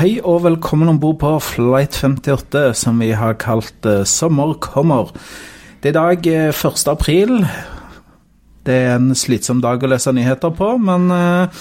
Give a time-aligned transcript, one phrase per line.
[0.00, 5.10] Hei og velkommen om bord på Flight 58, som vi har kalt uh, Sommer kommer.
[5.84, 6.86] Det er i dag uh, 1.
[6.88, 7.34] april.
[8.64, 11.52] Det er en slitsom dag å lese nyheter på, men uh,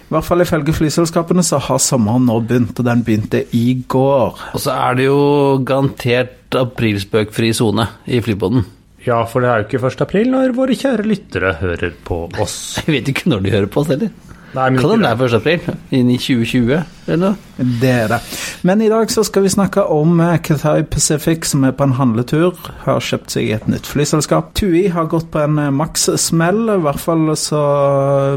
[0.00, 4.40] i hvert fall ifølge flyselskapene så har sommeren nå begynt, og den begynte i går.
[4.56, 5.20] Og så er det jo
[5.68, 8.64] garantert aprilspøkfri sone i flypodden.
[9.04, 10.06] Ja, for det er jo ikke 1.
[10.08, 12.62] april når våre kjære lyttere hører på oss.
[12.86, 14.16] Jeg vet ikke når de hører på oss heller.
[14.54, 15.40] Nei, men Kan hende det er 1.
[15.40, 15.78] april?
[15.98, 17.34] Inn i 2020, eller?
[17.56, 18.20] Det er det.
[18.62, 21.96] Men i dag så skal vi snakke om eh, Cathay Pacific, som er på en
[21.98, 22.56] handletur.
[22.84, 24.54] Har kjøpt seg et nytt flyselskap.
[24.58, 26.34] TUI har gått på en makssmell.
[26.34, 26.62] maks-smell.
[26.74, 27.62] I hvert fall så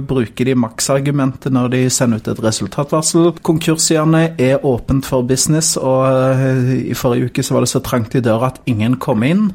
[0.08, 3.31] bruker de maks-argumentet når de sender ut et resultatvarsel.
[3.45, 8.16] Konkursjernet er åpent for business, og eh, i forrige uke så var det så trangt
[8.17, 9.50] i døra at ingen kom inn.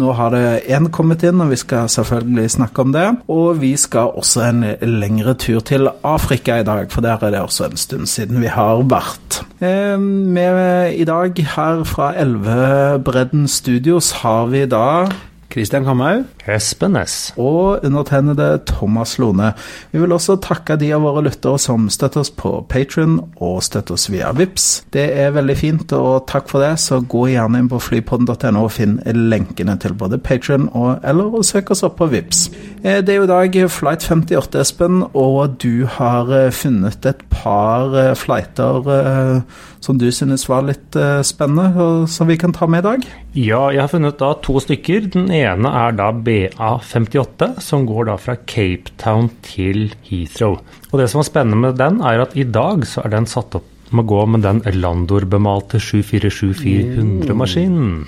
[0.00, 3.06] Nå har det én kommet inn, og vi skal selvfølgelig snakke om det.
[3.32, 7.44] Og vi skal også en lengre tur til Afrika i dag, for der er det
[7.44, 9.40] også en stund siden vi har vært.
[9.60, 15.10] Eh, med I dag her fra Elvebredden Studios har vi da
[15.52, 16.24] Christian Kamhaug.
[16.50, 17.32] Espen S.
[17.40, 19.52] og undertegnede Thomas Lone.
[19.92, 23.94] Vi vil også takke de av våre lyttere som støtter oss på Patron og støtter
[23.96, 24.84] oss via Vips.
[24.94, 26.74] Det er veldig fint, og takk for det.
[26.82, 31.44] Så gå gjerne inn på flypodden.no og finn lenkene til både Patron og eller og
[31.46, 32.48] søk oss opp på Vips.
[32.84, 37.22] Eh, Det er jo i dag Flight 58, Espen, og du har eh, funnet et
[37.30, 39.42] par eh, flighter
[39.84, 40.96] som du synes var litt
[41.28, 43.02] spennende, og som vi kan ta med i dag.
[43.36, 45.10] Ja, jeg har funnet da to stykker.
[45.12, 50.58] Den ene er da BA58, som går da fra Cape Town til Heathrow.
[50.90, 53.54] Og det som er spennende med den, er at i dag så er den satt
[53.60, 58.06] opp med å gå med den Landor-bemalte 747-400-maskinen.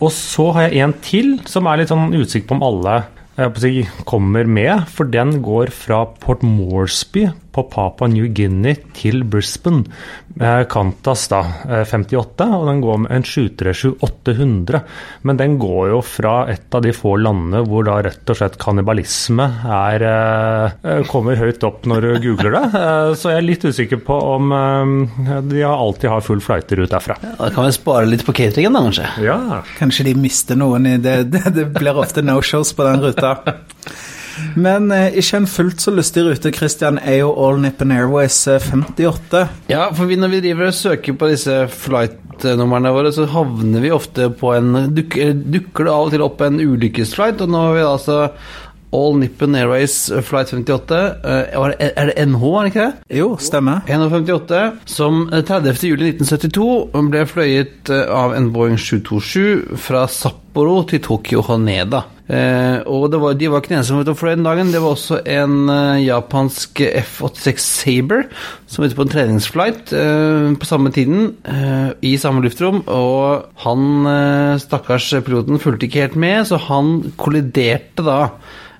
[0.00, 2.94] Og så har jeg en til som er litt sånn usikker på om alle
[3.40, 3.70] jeg å si,
[4.08, 9.84] kommer med, for den går fra Port Moresby på Papua New Guinea til Brisbane.
[10.40, 14.82] Eh, Qantas da, eh, 58, og den går med en 737-800.
[15.22, 18.58] Men den går jo fra et av de få landene hvor da rett og slett
[18.58, 20.06] kannibalisme er,
[20.82, 22.64] eh, kommer høyt opp når du googler det.
[22.74, 26.94] Eh, så jeg er litt usikker på om eh, de alltid har full flighterute ut
[26.94, 27.16] derfra.
[27.38, 29.08] Da kan vi spare litt på cateringen, da, kanskje.
[29.26, 31.18] Ja, Kanskje de mister noen i det.
[31.32, 33.36] Det, det blir ofte no-shows på den ruta.
[34.56, 38.58] Men eh, ikke en fullt så lystig rute, Christian, er jo All Nippon Airways eh,
[38.60, 39.44] 58.
[39.72, 43.92] Ja, for vi, når vi driver og søker på disse flight-numrene våre, så havner vi
[43.94, 47.78] ofte på en dukker, dukker det av og til opp en ulykkesflight, og nå har
[47.78, 48.18] vi altså
[48.90, 49.92] All Nippon Airways
[50.26, 50.96] Flight 58.
[51.22, 53.18] Eh, det- Er det NH, er det ikke det?
[53.20, 53.84] Jo, stemmer.
[53.86, 55.84] NH58, som 30.
[55.86, 62.02] juli 1972 ble fløyet eh, av en Boeing 727 fra Sapporo til Tokyo Haneda.
[62.30, 64.46] Eh, og det var, de var ikke den eneste som var ute og fløy den
[64.46, 64.70] dagen.
[64.70, 68.26] Det var også en eh, japansk F86 Saber
[68.70, 72.84] som var ute på en treningsflight eh, på samme tiden eh, i samme luftrom.
[72.86, 78.20] Og han, eh, stakkars piloten, fulgte ikke helt med, så han kolliderte da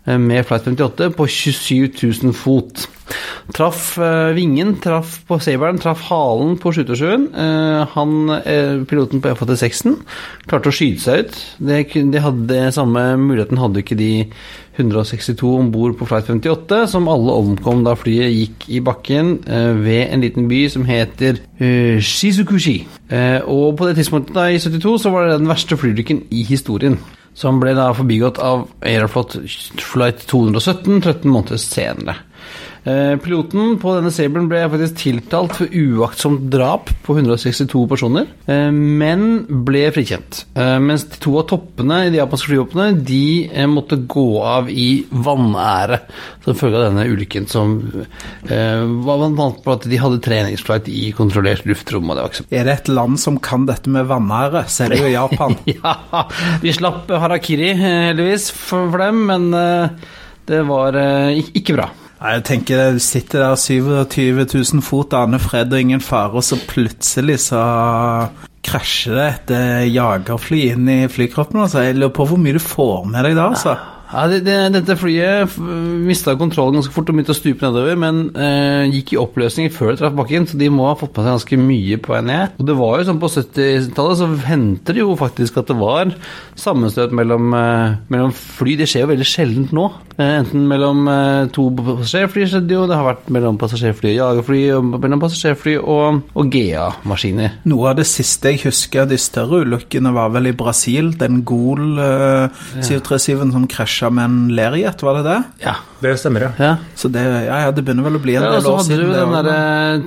[0.06, 1.90] med Flight 58 på 27
[2.24, 2.86] 000 fot.
[3.54, 7.26] Traff eh, vingen, traff på Saberen, traff halen på 727.
[7.34, 9.98] Eh, han, eh, piloten på F86-en
[10.46, 11.38] klarte å skyte seg ut.
[11.58, 11.82] Det,
[12.14, 14.12] de hadde samme muligheten hadde ikke de
[14.78, 19.72] 162 om bord på Flight 58, som alle omkom da flyet gikk i bakken eh,
[19.82, 22.78] ved en liten by som heter eh, Shizukushi.
[23.10, 26.46] Eh, og på det tidspunktet da, i 72 så var det den verste flyulykken i
[26.48, 27.00] historien.
[27.34, 29.36] Som ble da forbigått av Aeroflot
[29.80, 32.16] Flight 217 13 måneder senere.
[32.84, 38.70] Eh, Piloten på denne Sabelen ble faktisk tiltalt for uaktsomt drap på 162 personer, eh,
[38.72, 40.44] men ble frikjent.
[40.54, 45.04] Eh, Mens de to av toppene i de japanske flyvåpnene de måtte gå av i
[45.10, 46.00] vanære
[46.44, 47.76] som følge av denne ulykken, som
[48.48, 52.08] var blant på at de hadde treningsflight i kontrollert luftrom.
[52.08, 55.12] det var Er det et land som kan dette med vanære, så er det jo
[55.12, 55.56] Japan.
[55.66, 56.24] ja,
[56.62, 59.50] vi slapp harakiri, heldigvis, for, dem, men
[60.46, 60.96] det var
[61.44, 61.90] ikke bra.
[62.20, 66.44] Nei, Jeg tenker Du sitter der 27 000 fot, aner fred og ingen fare, og
[66.44, 67.62] så plutselig så
[68.66, 71.62] krasjer det et eh, jagerfly inn i flykroppen.
[71.64, 71.86] Altså.
[71.86, 73.78] Jeg lurer på hvor mye du får med deg da, altså.
[74.10, 78.22] Ja, det, det, dette flyet mista kontrollen ganske fort og begynte å stupe nedover, men
[78.34, 81.36] eh, gikk i oppløsning før det traff bakken, så de må ha fått med seg
[81.36, 82.56] ganske mye på vei ned.
[82.58, 86.10] Og det var jo sånn på 70-tallet, så hendte det jo faktisk at det var
[86.58, 88.74] sammenstøt mellom, eh, mellom fly.
[88.80, 89.86] Det skjer jo veldig sjeldent nå.
[90.16, 94.60] Eh, enten mellom eh, to passasjerfly skjedde jo, det har vært mellom passasjerfly og jagerfly,
[94.74, 97.60] og mellom passasjerfly og, og GA-maskiner.
[97.70, 101.12] Noe av det siste jeg husker av de større ulykkene, var vel i Brasil.
[101.20, 102.50] Den Gol uh,
[102.82, 105.38] 737-en som krasja med en Lerjet, var det det?
[105.66, 105.74] Ja.
[106.00, 106.50] Det stemmer, ja.
[106.56, 106.70] ja.
[106.96, 108.96] Så det, ja, ja, det begynner vel å bli en Ja, og del så hadde
[108.96, 109.58] du det den derre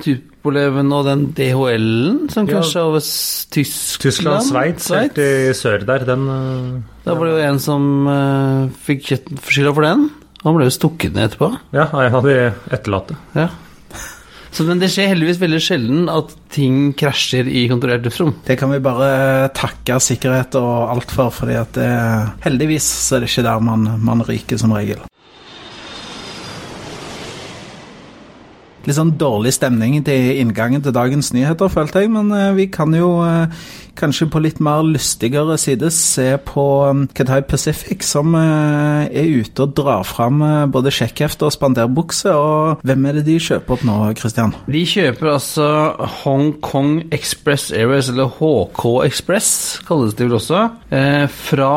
[0.02, 2.58] Tupoleven og den DHL-en som Ja.
[2.64, 4.02] er over Tyskland.
[4.02, 8.68] Tyskland, Sveits, helt i sør der, den øh, Da var det jo en som uh,
[8.88, 9.12] fikk
[9.44, 10.08] skylda for den.
[10.42, 11.52] Han ble jo stukket ned etterpå.
[11.72, 12.34] Ja, en av de
[12.74, 13.16] etterlatte.
[13.36, 13.48] Ja.
[14.54, 18.36] Så, men det skjer heldigvis veldig sjelden at ting krasjer i kontrollert luftrom.
[18.46, 21.88] Det kan vi bare takke sikkerhet og alt for, fordi det,
[22.46, 25.02] heldigvis er det ikke der man, man ryker som regel.
[28.84, 32.92] Litt sånn dårlig stemning til inngangen til dagens nyheter, følte jeg, men eh, vi kan
[32.92, 33.46] jo eh,
[33.96, 36.64] kanskje på litt mer lystigere side se på
[37.16, 40.42] Qatar Cathay Pacific, som eh, er ute og drar fram
[40.74, 42.34] både sjekkhefte og spanderbukse.
[42.36, 44.52] Og hvem er det de kjøper opp nå, Christian?
[44.68, 45.70] De kjøper altså
[46.20, 49.50] Hong Kong Express Airways, eller HK Express
[49.88, 50.66] kalles det vel også,
[51.32, 51.72] fra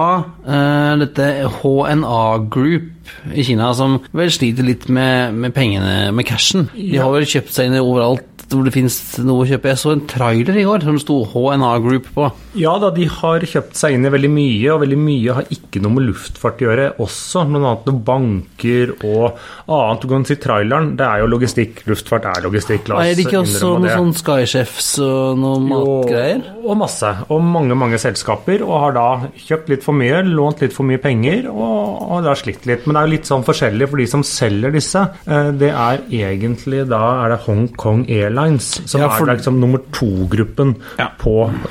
[0.99, 1.31] dette
[1.61, 2.21] HNA
[2.51, 2.96] Group
[3.33, 6.69] i Kina, som vel sliter litt med, med pengene, med cashen.
[6.75, 8.95] De har vel kjøpt seg inn overalt hvor det finnes
[9.25, 9.67] noe å kjøpe.
[9.73, 12.27] Jeg så en trailer i går som det sto HNA Group på.
[12.57, 15.81] Ja da, de har kjøpt seg inn i veldig mye, og veldig mye har ikke
[15.83, 17.43] noe med luftfart å gjøre også.
[17.49, 20.05] Noe annet noen banker og annet.
[20.05, 21.81] Du kan si traileren, det er jo logistikk.
[21.89, 22.87] Luftfart er logistikk.
[22.91, 23.95] La oss Er det ikke også noe det.
[23.97, 26.41] sånn Skychefs og noe matgreier?
[26.47, 27.11] Jo, og masse.
[27.33, 28.63] Og mange, mange selskaper.
[28.67, 29.07] Og har da
[29.43, 32.87] kjøpt litt for mye, lånt litt for mye penger, og, og da slitt litt.
[32.87, 35.03] Men det er jo litt sånn forskjellig for de som selger disse.
[35.27, 39.59] Eh, Det er egentlig da er det Hong Kong Airlines som Ja, for- er liksom
[39.61, 41.09] nummer to-gruppen Ja.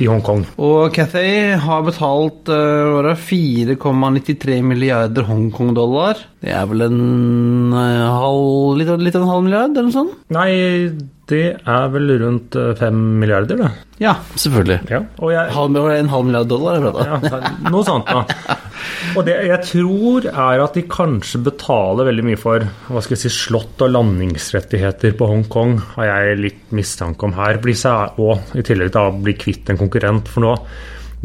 [0.00, 0.44] i Hongkong.
[0.58, 6.20] Og Cathay har betalt uh, det, 4,93 milliarder Hongkong-dollar.
[6.42, 10.16] Det er vel en uh, halv, litt, litt en halv milliard, eller noe sånt?
[10.34, 10.50] Nei,
[11.26, 13.70] det er vel rundt eh, fem milliarder, det.
[13.98, 14.76] Ja, selvfølgelig.
[14.92, 15.00] Ja.
[15.18, 17.40] Og jeg, Halv, en halv milliard dollar, jeg prata.
[17.40, 18.22] ja, noe sånt da.
[19.16, 23.24] Og det jeg tror er at de kanskje betaler veldig mye for hva skal jeg
[23.24, 27.58] si, slott- og landingsrettigheter på Hongkong, har jeg litt mistanke om her.
[27.64, 30.54] Blir seg, og i tillegg til å bli kvitt en konkurrent for nå.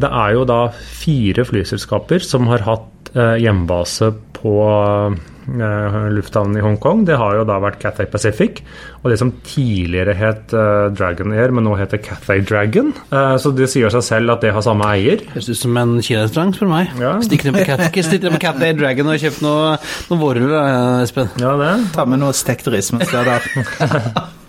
[0.02, 4.12] Det er jo da fire flyselskaper som har hatt eh, hjembase
[4.42, 7.04] på eh, lufthavnen i Hongkong.
[7.06, 8.62] Det har jo da vært Cathay Pacific,
[9.02, 12.92] og det som tidligere het eh, Dragon Air, men nå heter Cathay Dragon.
[13.12, 15.24] Eh, så det sier seg selv at det har samme eier.
[15.36, 16.92] Høres ut som en kinarestaurant, spør du meg.
[17.02, 17.16] Ja.
[17.26, 19.80] Stikk ned på Cathay, stikk ned med Cathay Dragon og kjøp noe,
[20.12, 21.34] noe vårrull, eh, Espen.
[21.42, 21.74] Ja, det.
[21.98, 24.30] Ta med noe stekt ris mens du er der.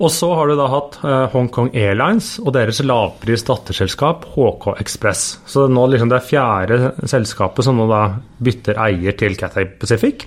[0.00, 4.70] Og så har du da hatt Hongkong Hong Kong Airlines og deres lavpris datterselskap HK
[4.80, 5.24] Express.
[5.48, 6.78] Så nå liksom det er fjerde
[7.10, 8.06] selskapet som nå da
[8.40, 10.24] bytter eier til Cathay Pacific.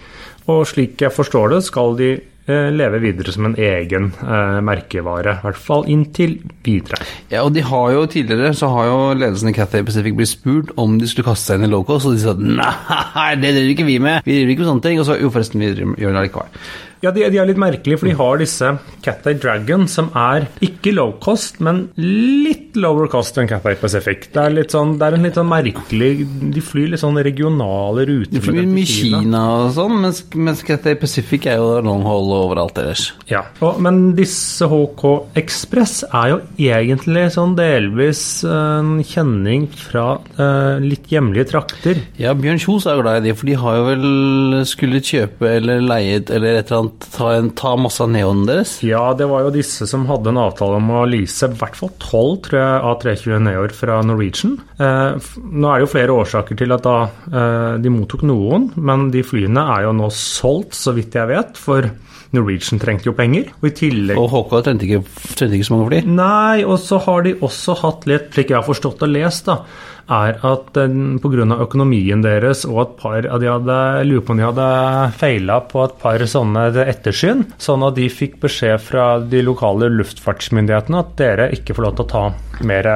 [0.52, 5.38] Og slik jeg forstår det, skal de eh, leve videre som en egen eh, merkevare.
[5.40, 6.36] I hvert fall inntil
[6.66, 7.00] videre.
[7.32, 10.74] Ja, og de har jo tidligere så har jo ledelsen i Cathay Pacific blitt spurt
[10.78, 13.90] om de skulle kaste seg inn i Locos, og de sa nei, det driver ikke
[13.90, 14.26] vi med.
[14.28, 15.02] Vi driver ikke med sånne ting.
[15.02, 16.66] Og så jo, forresten, vi gjør det likevel.
[17.04, 18.70] Ja, de, de er litt merkelige, for de har disse
[19.04, 24.30] Cathay Dragon, som er ikke low cost, men litt lower cost enn Cathay Pacific.
[24.32, 26.12] Det er, sånn, det er en litt sånn merkelig
[26.56, 28.32] De flyr litt sånn regionale ruter.
[28.38, 32.80] De flyr mye Kina og sånn, mens, mens Cathay Pacific er jo long haul overalt
[32.80, 33.10] ellers.
[33.30, 35.04] Ja, og, men disse HK
[35.44, 40.08] Express er jo egentlig sånn delvis en kjenning fra
[40.40, 42.00] uh, litt hjemlige trakter.
[42.22, 44.10] Ja, Bjørn Kjos er glad i de, for de har jo vel
[44.70, 48.76] skulle kjøpe eller leiet eller et eller annet, ta, en, ta masse av neonen deres.
[48.86, 51.92] Ja, det var jo disse som hadde en avtale om å lease i hvert fall
[51.98, 54.58] 12 tror jeg, A320 Neoer fra Norwegian.
[54.78, 59.10] Eh, nå er det jo flere årsaker til at da eh, de mottok noen, men
[59.14, 61.90] de flyene er jo nå solgt, så vidt jeg vet, for
[62.34, 63.52] Norwegian trengte jo penger.
[63.62, 65.04] Og i tillegg Og HK trengte ikke,
[65.38, 66.04] trengte ikke så mange fly.
[66.10, 69.62] Nei, og så har de også hatt litt, slik jeg har forstått og lest, da,
[70.12, 71.46] er at pga.
[71.64, 74.68] økonomien deres og et par av de hadde lurer på om de hadde
[75.20, 81.00] feila på et par sånne ettersyn, sånn at de fikk beskjed fra de lokale luftfartsmyndighetene
[81.00, 82.26] at dere ikke får lov til å ta
[82.68, 82.92] mer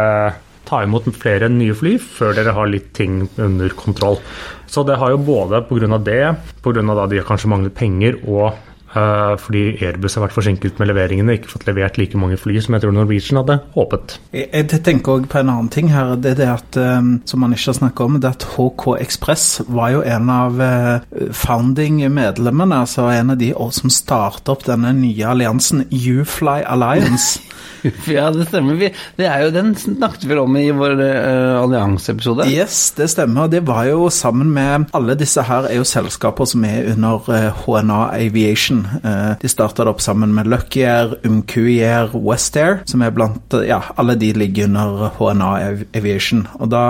[0.67, 4.19] ta imot flere nye fly før dere har litt ting under kontroll.
[4.67, 5.97] Så det har jo både pga.
[5.97, 6.83] det, pga.
[7.03, 8.51] at de kanskje manglet penger, og
[8.93, 12.85] fordi Airbus har vært forsinket med leveringene, ikke fått levert like mange fly som jeg
[12.85, 14.17] tror Norwegian hadde håpet.
[14.31, 16.15] Jeg, jeg tenker også på en annen ting her.
[16.15, 19.47] Det er det at, um, som man ikke har snakket om, det at HK Express
[19.67, 25.33] var jo en av uh, founding-medlemmene, altså en av de som startet opp denne nye
[25.35, 27.41] alliansen, Ufly Alliance.
[28.07, 28.79] Ja, det stemmer.
[29.17, 32.47] Det er jo, den snakket vi om i vår uh, allianseepisode.
[32.51, 33.49] Yes, det stemmer.
[33.51, 37.21] Det var jo sammen med Alle disse her er jo selskaper som er under
[37.63, 38.86] HNA Aviation.
[39.03, 44.17] Uh, de starta det opp sammen med Luckier, Umcuier, Westair, som er blant Ja, alle
[44.19, 45.51] de ligger under HNA
[45.97, 46.45] Aviation.
[46.59, 46.83] Og da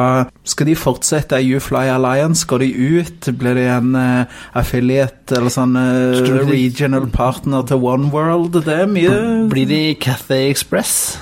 [0.47, 2.47] skal de fortsette Ufly Alliance.
[2.47, 3.29] Går de ut?
[3.37, 3.95] Blir de en
[4.57, 5.77] affiliate eller sånn
[6.49, 8.61] regional partner til One World?
[8.65, 9.15] Det er mye
[9.51, 11.17] Blir de Cathay Express?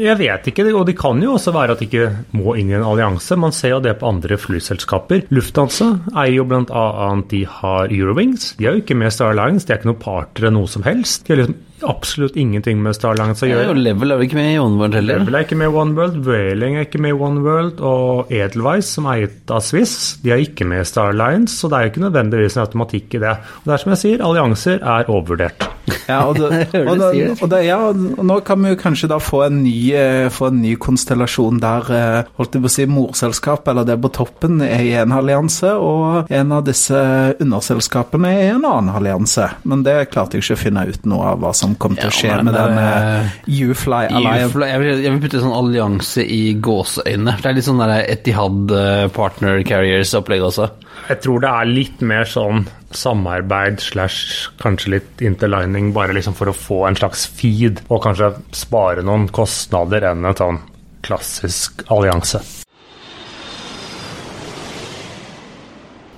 [0.00, 2.76] Jeg vet ikke, og det kan jo også være at de ikke må inn i
[2.78, 3.38] en allianse.
[3.40, 5.26] Man ser jo det på andre flyselskaper.
[5.32, 7.08] Lufthansa eier jo bl.a.
[7.30, 8.54] de har Eurowings.
[8.58, 11.26] De er jo ikke med Star Alliance, de er ikke noen partere noe som helst.
[11.26, 13.68] De har liksom absolutt ingenting med Starlines å gjøre.
[13.68, 15.20] Ja, og Level er ikke med i One World heller.
[15.20, 19.08] Level er ikke med i OneWorld, Whaling er ikke med i OneWorld, og Edelweiss, som
[19.10, 22.06] er eiet av Swiss, de er ikke med i Starlines, så det er jo ikke
[22.06, 23.36] nødvendigvis en automatikk i det.
[23.60, 25.68] Og det er som jeg sier, allianser er overvurdert.
[26.06, 29.20] Ja, og, det, og, det, og, det, ja, og nå kan vi jo kanskje da
[29.22, 32.86] få en ny, eh, få en ny konstellasjon der eh, holdt jeg på å si,
[32.90, 37.00] morselskap, eller det på toppen, er i en allianse, og en av disse
[37.40, 39.48] underselskapene er i en annen allianse.
[39.68, 42.10] Men det klarte jeg ikke å finne ut noe av hva som som kommer til
[42.10, 44.60] å skje ja, med den U-Fly Alliance.
[44.66, 47.36] Jeg, jeg, vil putte sånn allianse i gåseøyne.
[47.40, 50.68] Det er litt sånn Etihad uh, Partner Carriers-opplegg også.
[51.10, 56.50] Jeg tror det er litt mer sånn samarbeid slash kanskje litt interlining, bare liksom for
[56.50, 60.60] å få en slags feed, og kanskje spare noen kostnader enn en sånn
[61.06, 62.42] klassisk allianse.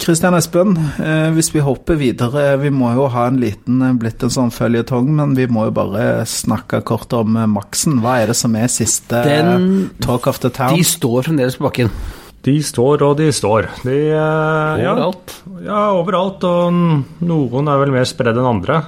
[0.03, 4.25] Kristian Espen, eh, hvis vi hopper videre Vi må jo ha en liten eh, blitt
[4.27, 8.01] en sånn føljetong, men vi må jo bare snakke kort om eh, Maxen.
[8.03, 10.75] Hva er det som er siste Den, talk of the town?
[10.75, 11.95] De står fremdeles på bakken.
[12.43, 13.69] De står og de står.
[13.87, 15.37] De, overalt?
[15.55, 16.43] Ja, ja, overalt.
[16.51, 18.81] Og noen er vel mer spredd enn andre.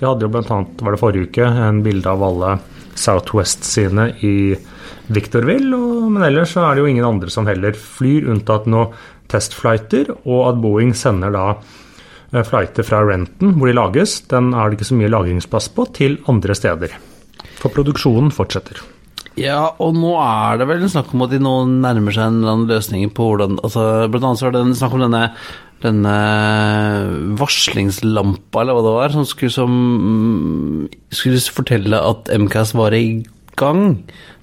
[0.00, 0.62] Vi hadde jo bl.a.
[0.80, 2.54] var det forrige uke en bilde av alle
[2.96, 4.56] Southwest sine i
[5.12, 5.76] Victorville,
[6.08, 8.94] men ellers så er det jo ingen andre som heller flyr, unntatt noe
[9.30, 14.68] testflighter, og at Boeing sender da eh, flighter fra Renton, hvor de lages, den er
[14.68, 16.96] det ikke så mye lagringsplass på, til andre steder.
[17.60, 18.82] For produksjonen fortsetter.
[19.38, 22.54] Ja, og nå er det vel snakk om at de nå nærmer seg en eller
[22.54, 25.22] annen løsning på hvordan altså, Blant annet så er det snakk om denne,
[25.84, 26.14] denne
[27.40, 33.04] varslingslampa, eller hva det var, som skulle, som skulle fortelle at MCAS var i
[33.60, 33.84] gang,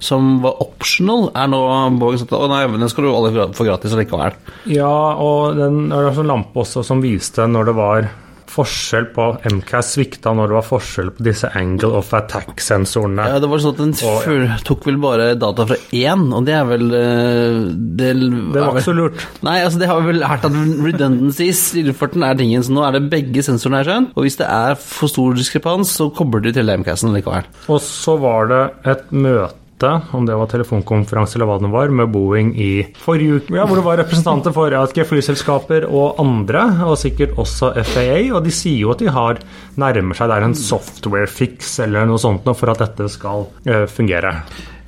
[0.02, 1.60] som var optional, er nå
[1.98, 4.38] Borgen sagt at nei, den skal du alle få gratis likevel.
[4.70, 8.08] Ja, og den, det var en lampe også som viste når det var
[8.48, 13.26] forskjell på MCAS svikta når det var forskjell på disse angle of attack-sensorene.
[13.32, 16.56] Ja, det var sånn at den og, tok vel bare data fra én, og det
[16.56, 17.60] er vel eh,
[17.98, 19.26] Det, det var ikke så lurt.
[19.46, 22.84] Nei, altså det har vi vel lært at redundancies i luftfarten er tingen, så nå
[22.86, 26.44] er det begge sensorene her skjønt, og hvis det er for stor diskrepans, så kobler
[26.44, 27.48] du til MCAS-en likevel.
[27.68, 28.64] Og så var det
[28.94, 32.70] et møte om det var telefonkonferanse eller hva det var, med Boeing i
[33.02, 33.56] forrige uke.
[33.56, 38.20] Ja, hvor det var representanter for ja, flyselskaper og andre, og sikkert også FAA.
[38.34, 39.42] Og de sier jo at de har
[39.78, 44.34] nærmer seg der en software fix eller noe sånt for at dette skal uh, fungere.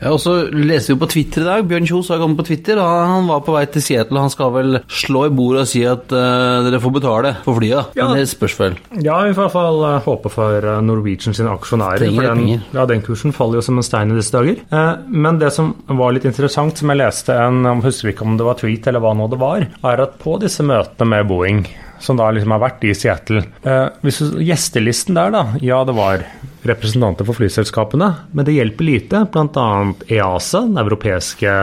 [0.00, 1.66] Ja, og så leser vi på Twitter i dag.
[1.68, 2.80] Bjørn Kjos har kommet på Twitter.
[2.80, 4.22] Han var på vei til Seattle.
[4.22, 7.92] Han skal vel slå i bordet og si at uh, dere får betale for flyet.
[7.98, 8.08] Ja.
[8.08, 8.78] Men det spørs vel.
[9.04, 12.06] Ja, i hvert fall uh, håpe for uh, Norwegian sine aksjonærer.
[12.16, 14.64] for den, ja, den kursen faller jo som en stein i disse dager.
[15.06, 18.46] men det som var litt interessant, som jeg leste en jeg husker ikke om det
[18.46, 21.64] var tweet eller hva nå det var, er at på disse møtene med Boeing
[22.00, 23.42] som da liksom har vært i Seattle.
[23.62, 25.44] Eh, hvis Gjestelisten der, da.
[25.64, 26.24] Ja, det var
[26.70, 29.24] representanter for flyselskapene, men det hjelper lite.
[29.32, 29.70] Bl.a.
[30.08, 31.56] EASA, den europeiske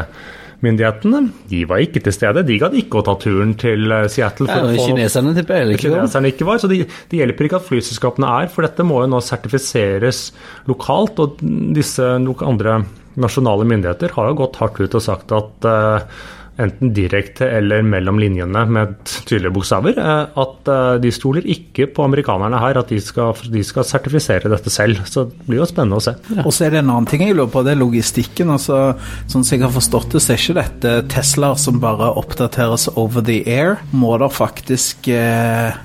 [0.66, 1.22] myndighetene,
[1.52, 2.44] de var ikke til stede.
[2.48, 4.50] De gadd ikke å ta turen til eh, Seattle.
[4.50, 6.62] For ja, kineserne tipper jeg ikke kineserne ikke var.
[6.62, 10.24] Så det, de hjelper ikke at flyselskapene er, for dette må jo nå sertifiseres
[10.70, 11.22] lokalt.
[11.22, 11.44] Og
[11.78, 12.08] disse
[12.48, 12.80] andre
[13.18, 16.26] nasjonale myndigheter har jo gått hardt ut og sagt at uh,
[16.62, 22.06] enten direkte eller mellom linjene med tydelige bokstaver, eh, at eh, de stoler ikke på
[22.08, 25.04] amerikanerne her, at de skal, de skal sertifisere dette selv.
[25.10, 26.16] Så det blir jo spennende å se.
[26.34, 26.46] Ja.
[26.46, 28.54] Og så er det en annen ting jeg lurer på, det er logistikken.
[28.56, 28.82] altså
[29.30, 33.26] Sånn som jeg har forstått det, så er ikke dette Teslaer som bare oppdateres over
[33.26, 33.78] the air.
[33.92, 35.76] Må det faktisk eh,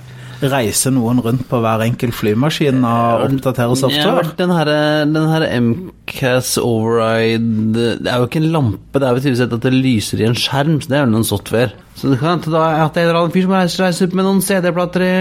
[0.51, 4.33] reiser noen rundt på hver enkelt flymaskin og oppdaterer Ja, software?
[4.39, 4.71] den her,
[5.07, 9.57] den her MCAS Override Det er jo ikke en lampe, det er jo tydeligvis at
[9.65, 11.73] det lyser i en skjerm, så det er jo noen software.
[11.99, 14.41] Så det kan hende da at det er en fyr som reiser, opp med noen
[14.45, 15.13] CD-plater i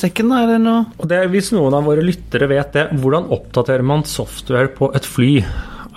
[0.00, 0.84] sekken, da, eller noe.
[1.00, 5.08] Og det, Hvis noen av våre lyttere vet det, hvordan oppdaterer man software på et
[5.08, 5.32] fly?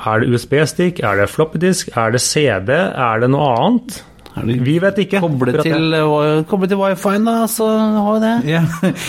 [0.02, 1.04] Er det USB-stick?
[1.06, 4.00] er det floppydisk, er det CD, er det noe annet?
[4.36, 5.20] Vi vet ikke.
[5.20, 5.64] Koble det.
[5.66, 8.36] til, eh, koble til wifi-en, da, så har vi det.
[8.54, 8.62] Ja,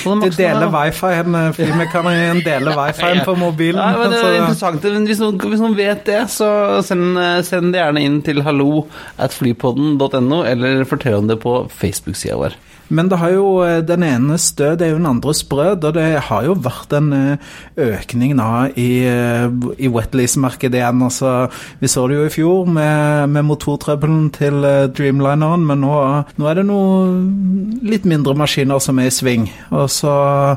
[0.03, 1.35] Sånn de deler wifien.
[1.39, 3.79] eh, Flymekanikeren deler wifi-en på mobilen.
[3.79, 4.83] Nei, men det er så- interessant.
[4.93, 8.87] Men Hvis noen, hvis noen vet det, så send, send det gjerne inn til hallo
[9.19, 12.59] at flypodden.no, eller fortell om det på Facebook-sida vår.
[12.93, 13.49] Men det har jo
[13.87, 17.13] den den enes død er jo den andres brød, og det har jo vært en
[17.17, 18.49] eh, økning nå
[18.81, 19.47] i, eh,
[19.79, 21.03] i wetlease-markedet igjen.
[21.07, 21.33] Altså,
[21.81, 25.95] vi så det jo i fjor med, med motortrøbbelen til eh, Dreamlineren, men nå,
[26.39, 29.49] nå er det noe litt mindre maskiner som er i sving.
[29.71, 30.13] Og så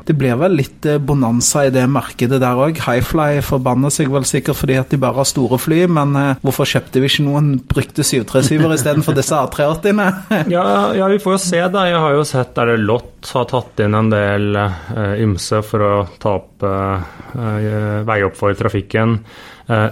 [0.05, 2.81] Det blir vel litt eh, bonanza i det markedet der òg.
[2.85, 6.69] Highfly forbanner seg vel sikkert fordi at de bare har store fly, men eh, hvorfor
[6.75, 10.11] kjøpte vi ikke noen brukte 737-er istedenfor disse A380-ene?
[10.55, 11.85] Ja, ja, vi får jo se, da.
[11.89, 15.93] Jeg har jo sett der Lott har tatt inn en del eh, ymse for å
[16.21, 19.19] ta opp eh, eh, veie opp for trafikken.
[19.67, 19.87] Eh,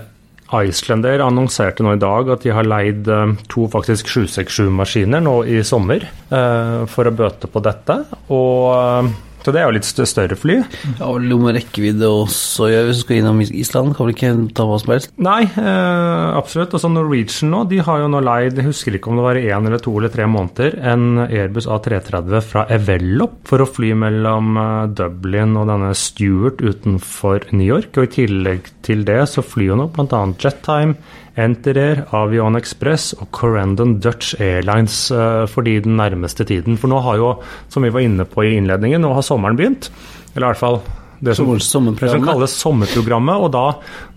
[0.54, 5.62] Icelander annonserte nå i dag at de har leid eh, to faktisk 767-maskiner nå i
[5.66, 7.98] sommer eh, for å bøte på dette.
[8.30, 9.10] Og,
[9.44, 10.60] så det er jo litt større fly.
[11.00, 13.96] Ja, vel noe med rekkevidde også gjør hvis du skal innom Island.
[13.96, 15.12] Kan vel ikke ta hva som helst?
[15.24, 16.76] Nei, eh, absolutt.
[16.80, 19.68] Så Norwegian nå, de har jo nå leid, jeg husker ikke om det var én
[19.68, 24.86] eller to eller tre måneder, en Airbus A330 fra Evelop for å fly mellom eh,
[24.98, 27.92] Dublin og denne Stewart utenfor New York.
[27.98, 30.24] Og i tillegg til det så flyr jo nå bl.a.
[30.40, 30.96] Jettime,
[31.40, 36.78] Enterair, Avion Express og Corendon Dutch Airlines fordi for de den nærmeste tiden.
[36.78, 37.30] For nå har jo,
[37.74, 39.90] som vi var inne på i innledningen, nå har sommeren begynt.
[40.36, 40.82] Eller i hvert fall
[41.24, 43.44] det som, det som kalles sommerprogrammet.
[43.46, 43.64] Og da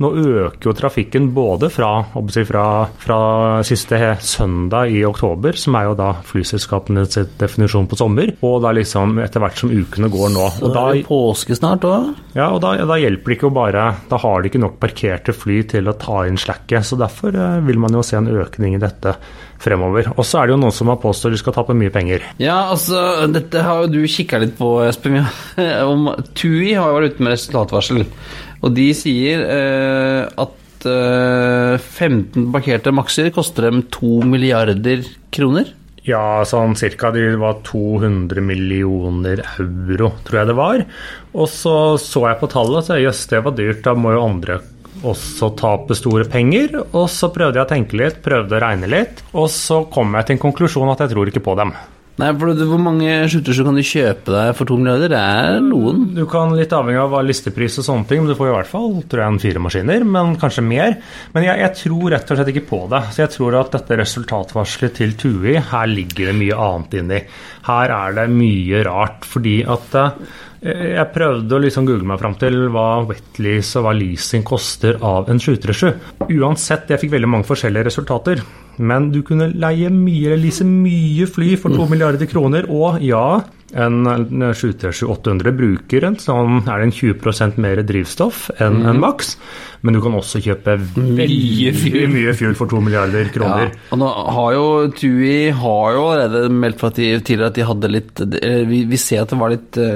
[0.03, 1.91] nå øker jo trafikken både fra,
[2.49, 2.67] fra,
[3.03, 3.19] fra
[3.67, 9.19] siste søndag i oktober, som er jo da flyselskapenes definisjon på sommer, og da liksom
[9.23, 10.49] etter hvert som ukene går nå.
[10.59, 12.13] Så Og da, er det påske snart òg.
[12.37, 15.35] ja, og da, da hjelper det ikke å bare Da har de ikke nok parkerte
[15.37, 16.87] fly til å ta inn slakket.
[16.87, 19.17] Så derfor eh, vil man jo se en økning i dette
[19.63, 20.11] fremover.
[20.17, 22.25] Og så er det jo noen som har påstått de skal tape mye penger.
[22.43, 25.19] Ja, altså, dette har jo du kikka litt på, Espen.
[25.93, 28.05] Om TUI har jo vært ute med resultatvarsel,
[28.63, 35.73] og de sier eh, at eh, 15 parkerte makser koster dem 2 milliarder kroner.
[36.07, 37.11] Ja, sånn cirka.
[37.11, 40.85] Det var 200 millioner euro, tror jeg det var.
[41.35, 44.61] Og så så jeg på tallet så jøss, det var dyrt, da må jo andre
[45.13, 46.79] også tape store penger.
[46.93, 50.29] Og så prøvde jeg å tenke litt, prøvde å regne litt, og så kom jeg
[50.29, 51.77] til en konklusjon at jeg tror ikke på dem.
[52.17, 55.11] Nei, for Hvor mange skjorter kan du kjøpe deg for to milliarder?
[55.13, 55.99] Det er noen.
[56.17, 58.95] Du kan litt avhengig av listepris og sånne ting, men du får i hvert fall
[59.05, 60.97] tror jeg, en fire maskiner, men kanskje mer.
[61.35, 63.03] Men jeg, jeg tror rett og slett ikke på det.
[63.13, 67.21] Så jeg tror at dette resultatvarselet til TUI, her ligger det mye annet inni.
[67.69, 70.19] Her er det mye rart, fordi at eh,
[70.67, 75.31] jeg prøvde å liksom google meg fram til hva wetlease og hva leasing koster av
[75.31, 76.31] en 737.
[76.39, 78.43] Uansett, jeg fikk veldig mange forskjellige resultater.
[78.79, 83.41] Men du kunne leie mye, eller lease mye fly for 2 milliarder kroner, og ja,
[83.77, 89.35] en 737-800 bruker en sånn, er det en 20% mer drivstoff enn en Max,
[89.85, 93.73] men du kan også kjøpe veldig mye fuel for 2 milliarder Ja, kroner.
[93.93, 94.65] og nå har jo
[94.97, 99.23] TUI har jo allerede meldt fra tidligere at de hadde litt eh, Vi, vi ser
[99.23, 99.95] at det var litt eh,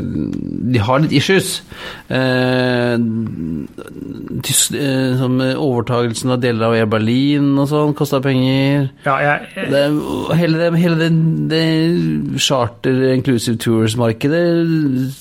[0.77, 1.49] De har litt issues.
[2.07, 2.95] Eh,
[4.47, 8.70] tysk, eh, som overtagelsen av deler av Air Berlin og sånn kosta penger.
[9.05, 9.83] Ja, jeg, Det,
[10.39, 11.11] hele det, hele det,
[11.51, 14.43] det charter inclusive tours-markedet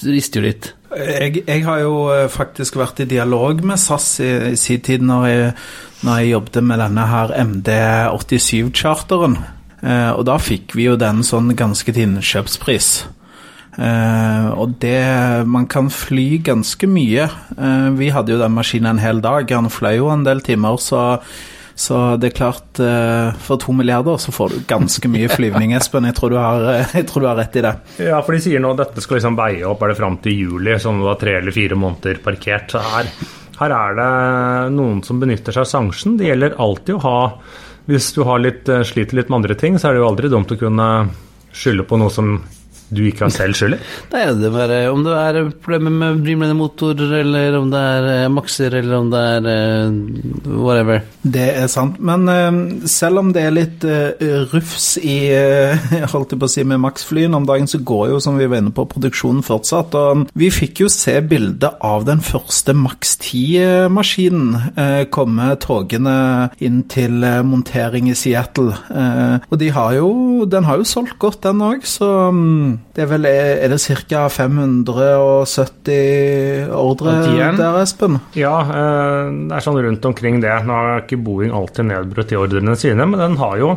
[0.07, 0.73] rister jo litt.
[0.89, 5.05] Jeg, jeg har jo eh, faktisk vært i dialog med SAS i, i sin tid
[5.05, 5.53] når jeg,
[6.07, 9.38] når jeg jobbet med denne her MD87-charteren.
[9.79, 12.91] Eh, og da fikk vi jo den sånn ganske til innkjøpspris.
[13.79, 17.29] Uh, og det Man kan fly ganske mye.
[17.55, 19.47] Uh, vi hadde jo den maskinen en hel dag.
[19.55, 21.21] Han fløy jo en del timer, så
[21.79, 26.03] så det er klart, eh, for to milliarder så får du ganske mye flyvning, Espen.
[26.09, 27.71] Jeg tror du har, eh, tror du har rett i det.
[28.03, 30.35] Ja, for de sier nå at dette skal liksom veie opp er det fram til
[30.35, 32.75] juli, sånn det var tre eller fire måneder parkert.
[32.75, 33.07] Her,
[33.61, 34.09] her er det
[34.75, 36.17] noen som benytter seg av sanksjon.
[36.19, 37.19] Det gjelder alltid å ha
[37.89, 40.29] Hvis du har litt, eh, sliter litt med andre ting, så er det jo aldri
[40.29, 41.09] dumt å kunne
[41.55, 42.35] skylde på noe som
[42.89, 43.82] du ikke har selv skyld i?
[44.13, 48.32] Nei, det var, eh, om det er problemer med Dreamliner-motor, eller om det er eh,
[48.34, 51.04] makser, eller om det er eh, whatever.
[51.21, 56.34] Det er sant, men eh, selv om det er litt eh, rufs i eh, holdt
[56.36, 58.73] jeg på å si med Max-flyene om dagen, så går jo, som vi var inne
[58.75, 59.97] på, produksjonen fortsatt.
[59.99, 66.17] Og vi fikk jo se bilde av den første Max 10-maskinen eh, komme togene
[66.63, 68.75] inn til eh, montering i Seattle.
[68.89, 70.12] Eh, og de har jo,
[70.49, 74.21] den har jo solgt godt, den òg, så mm, det er vel Er det ca.
[74.29, 77.57] 570 ordre tieren?
[77.59, 78.19] der, Espen?
[78.37, 80.53] Ja, eh, det er sånn rundt omkring det.
[80.65, 83.69] Nå har ikke Boeing alltid nedbrutt i ordrene sine, men den har jo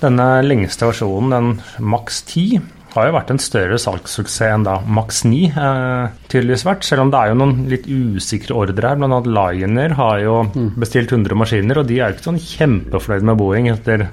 [0.00, 1.48] denne lengste versjonen, den
[1.92, 2.60] maks 10,
[2.94, 6.86] har jo vært en større salgssuksess enn da Max 9, eh, tydeligvis vært.
[6.86, 8.98] Selv om det er jo noen litt usikre ordre her.
[9.00, 10.36] Blant annet Lioner har jo
[10.80, 14.08] bestilt 100 maskiner, og de er jo ikke sånn kjempefornøyd med Boeing etter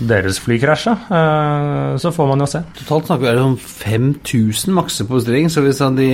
[0.00, 0.96] deres flykrasja.
[1.18, 2.64] Eh, så får man jo se.
[2.80, 6.10] Totalt snakker vi om 5000 makser på bestilling, så hvis han de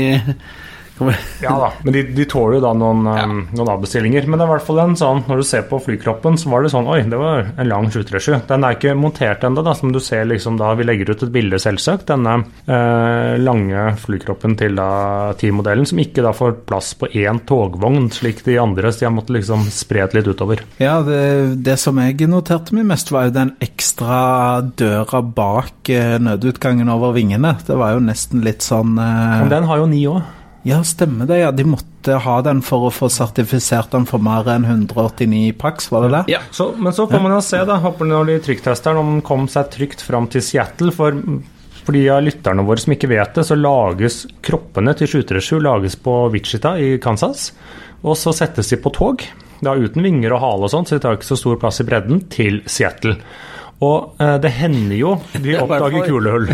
[1.42, 4.26] Ja da, men de, de tåler jo da noen, um, noen avbestillinger.
[4.28, 6.64] Men det er i hvert fall en sånn, når du ser på flykroppen, så var
[6.64, 8.44] det sånn Oi, det var en lang 737.
[8.50, 11.32] Den er ikke montert ennå, da, som du ser liksom da Vi legger ut et
[11.34, 12.06] bilde, selvsagt.
[12.12, 14.90] Denne eh, lange flykroppen til da
[15.36, 18.92] 10-modellen, som ikke da får plass på én togvogn, slik de andre.
[18.92, 20.62] Så de har måttet liksom spre det litt utover.
[20.82, 21.22] Ja, det,
[21.66, 27.16] det som jeg noterte meg mest, var jo den ekstra døra bak eh, nødutgangen over
[27.16, 27.56] vingene.
[27.66, 30.22] Det var jo nesten litt sånn eh, Men den har jo ni òg.
[30.62, 31.38] Ja, stemmer det.
[31.38, 31.50] ja.
[31.50, 36.06] De måtte ha den for å få sertifisert den for mer enn 189 pax, var
[36.06, 36.22] det det?
[36.36, 36.42] Ja.
[36.54, 39.48] Så, men så får man jo se, da, håper når de trykktesteren om den kom
[39.50, 40.94] seg trygt fram til Seattle.
[40.94, 41.18] For,
[41.82, 45.98] for de av lytterne våre som ikke vet det, så lages kroppene til 737 lages
[45.98, 47.50] på Wichita i Kansas.
[48.02, 49.22] Og så settes de på tog,
[49.62, 51.86] da uten vinger og hale og sånt, så de tar ikke så stor plass i
[51.86, 53.18] bredden, til Seattle.
[53.82, 56.52] Og eh, det hender jo de oppdager kulehull.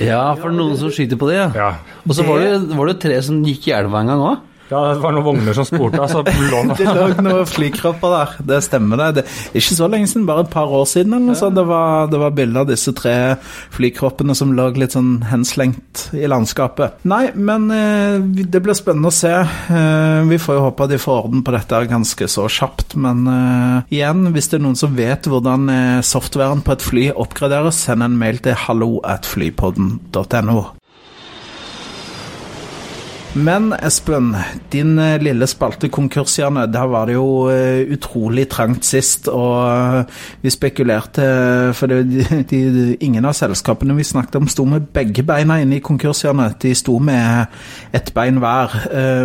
[0.00, 1.50] Ja, for noen som skyter på det, ja.
[1.56, 1.98] Ja.
[2.06, 4.48] Og så var det, var det tre som gikk i elva en gang òg.
[4.72, 6.22] Ja, det var noen vogner som spurte, altså.
[6.72, 9.08] Det lå noen flykropper der, det stemmer det.
[9.18, 9.24] Det
[9.58, 11.56] ikke så lenge siden, bare et par år siden eller noe sånt.
[11.58, 13.14] Det var, det var bilder av disse tre
[13.74, 17.02] flykroppene som lå litt sånn henslengt i landskapet.
[17.08, 19.32] Nei, men eh, det blir spennende å se.
[19.42, 22.96] Eh, vi får jo håpe de får orden på dette ganske så kjapt.
[23.02, 25.68] Men eh, igjen, hvis det er noen som vet hvordan
[26.06, 30.62] softwaren på et fly oppgraderes, send en mail til hallo at flypodden.no.
[33.34, 34.34] Men Espen,
[34.68, 39.30] din eh, lille spalte Konkursene, der var det jo eh, utrolig trangt sist.
[39.32, 41.24] Og eh, vi spekulerte
[41.72, 42.02] For det,
[42.50, 42.60] de,
[43.00, 46.50] ingen av selskapene vi snakket om, sto med begge beina inne i konkursene.
[46.60, 47.48] De sto med
[47.96, 48.76] ett bein hver.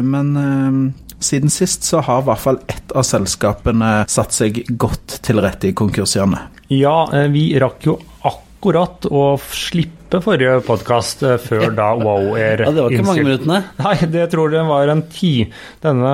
[0.07, 5.43] Men siden sist så har i hvert fall ett av selskapene satt seg godt til
[5.43, 6.45] rette i konkursene.
[6.71, 6.99] Ja,
[7.33, 12.93] vi rakk jo akkurat å slippe forrige podkast før da Wow Air Ja, det var
[12.95, 13.57] ikke mange minuttene.
[13.85, 15.31] Nei, det tror jeg var en ti.
[15.83, 16.11] Denne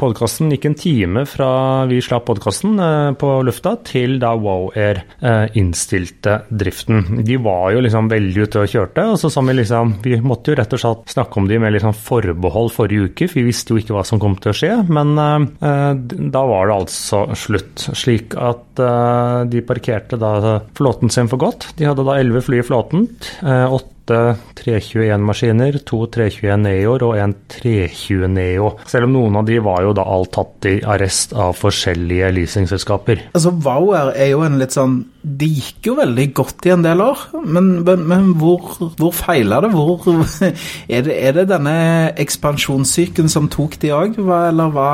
[0.00, 1.50] podkasten gikk en time fra
[1.90, 2.80] vi slapp podkasten
[3.20, 7.22] på lufta, til da Wow Air eh, innstilte driften.
[7.26, 10.52] De var jo liksom veldig ute og kjørte, og så sa vi liksom Vi måtte
[10.52, 13.74] jo rett og slett snakke om de med sånn forbehold forrige uke, for vi visste
[13.74, 14.72] jo ikke hva som kom til å skje.
[14.90, 15.92] Men eh,
[16.34, 17.86] da var det altså slutt.
[17.98, 21.70] Slik at eh, de parkerte da flåten sin for godt.
[21.78, 23.06] De hadde da elleve fly i flåten.
[23.42, 23.66] Eh,
[24.08, 28.70] Åtte 321-maskiner, to 321 Neoer og en 320 Neo.
[28.88, 33.26] Selv om noen av de var jo da alt tatt i arrest av forskjellige leasingselskaper.
[33.36, 34.96] Altså, Wower er jo en litt sånn
[35.28, 39.58] Det gikk jo veldig godt i en del år, men, men, men hvor, hvor feila
[39.60, 39.72] det?
[39.74, 40.06] Hvor
[40.96, 41.76] er det, er det denne
[42.22, 44.90] ekspansjonssyken som tok de òg, eller hva,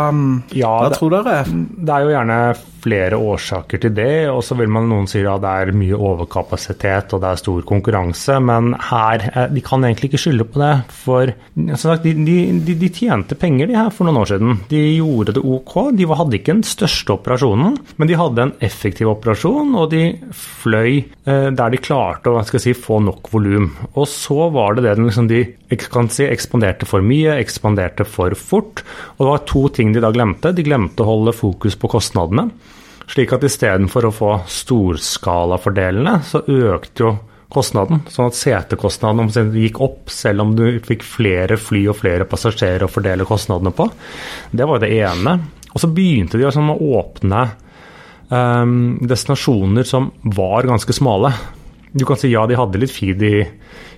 [0.57, 1.43] Ja, hva det- tror dere?
[1.47, 2.39] Det er jo gjerne
[2.85, 7.15] flere årsaker til det, og så vil man noen si at det er mye overkapasitet
[7.17, 10.73] og det er stor konkurranse, men her eh, De kan egentlig ikke skylde på det,
[10.93, 11.33] for
[11.81, 12.13] sagt, de,
[12.65, 14.61] de, de, tjente penger de her for noen år siden.
[14.71, 15.75] De gjorde det ok.
[15.97, 21.01] De hadde ikke den største operasjonen, men de hadde en effektiv operasjon, og de fløy
[21.01, 23.71] eh, der de klarte å si, få nok volum.
[23.95, 25.43] Og så var det det liksom, de
[26.15, 28.85] si, ekspanderte for mye, ekspanderte for fort.
[29.17, 30.55] Og det var to ting de da glemte.
[30.55, 32.49] De glemte å holde fokus på kostnadene.
[33.11, 37.13] Slik at istedenfor å få storskalafordelene, så økte jo
[37.55, 38.03] kostnaden.
[38.11, 42.91] Sånn at setekostnaden gikk opp, selv om du fikk flere fly og flere passasjerer å
[42.91, 43.89] fordele kostnadene på.
[44.51, 45.39] Det var det ene.
[45.75, 47.43] Og så begynte de liksom å åpne
[48.29, 51.33] um, destinasjoner som var ganske smale.
[51.95, 53.37] Du kan si ja, de hadde litt feed i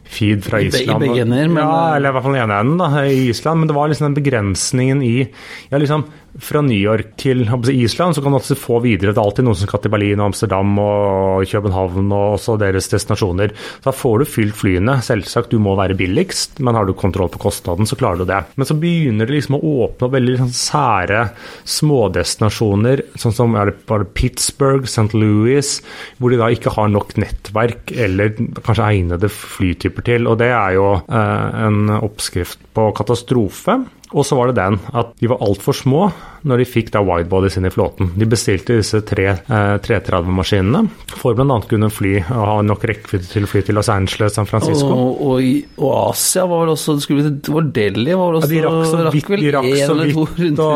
[0.07, 1.03] feed fra Island.
[1.03, 3.59] i begge ender, men- ja, eller i hvert fall den ene enden da, i Island,
[3.61, 5.29] men det var liksom den begrensningen i
[5.71, 6.05] ja, liksom,
[6.39, 9.15] fra New York til Island, så kan du også få videre.
[9.15, 12.91] Det er alltid noen som skal til Berlin og Amsterdam og København og også deres
[12.93, 13.55] destinasjoner.
[13.83, 14.99] Da får du fylt flyene.
[15.01, 18.43] Selvsagt, du må være billigst, men har du kontroll på kostnaden, så klarer du det.
[18.57, 21.31] Men så begynner det liksom å åpne opp veldig sånn sære
[21.65, 25.15] smådestinasjoner, sånn som er det bare Pittsburgh, St.
[25.17, 25.81] Louis,
[26.21, 30.27] hvor de da ikke har nok nettverk eller kanskje egnede flytyper til.
[30.29, 33.79] Og det er jo eh, en oppskrift på katastrofe.
[34.15, 36.07] Og så var det den at de var altfor små
[36.47, 38.13] når de fikk da widebodies inn i flåten.
[38.19, 40.85] De bestilte disse tre eh, 330-maskinene
[41.17, 41.59] for bl.a.
[41.67, 44.93] kunne fly og ha nok rekkevidde til å fly til Los Angeles, San Francisco.
[44.95, 48.39] Og, og, i, og Asia var vel også det skulle, Det var Delhi var vel
[48.41, 50.71] også ja, De rakk så vidt, de rakk så vidt å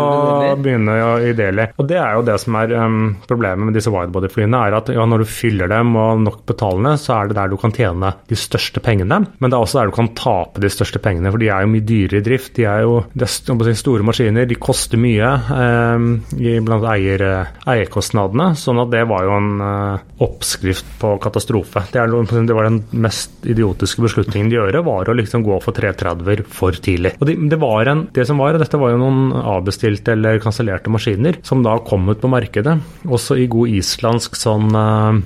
[0.61, 0.97] begynne
[1.29, 1.69] i Delhi.
[1.79, 5.07] Og det er jo det som er um, problemet med disse widebody-flyene, er at ja,
[5.07, 8.39] når du fyller dem og nok betalende, så er det der du kan tjene de
[8.39, 9.23] største pengene.
[9.39, 11.73] Men det er også der du kan tape de største pengene, for de er jo
[11.77, 12.55] mye dyrere i drift.
[12.59, 15.31] De er jo store maskiner, de koster mye
[16.39, 17.25] i blant eier,
[17.69, 18.51] eierkostnadene.
[18.59, 21.85] Sånn at det var jo en uh, oppskrift på katastrofe.
[21.93, 22.15] Det, er,
[22.47, 26.77] det var den mest idiotiske beslutningen de gjorde, var å liksom gå for 330-er for
[26.77, 27.17] tidlig.
[27.21, 30.93] Og det, det, var en, det som var, dette var jo noen avbestilte eller kansellerte
[30.93, 32.79] maskiner, som da kom ut på markedet.
[33.09, 35.21] Også i god islandsk sånn uh,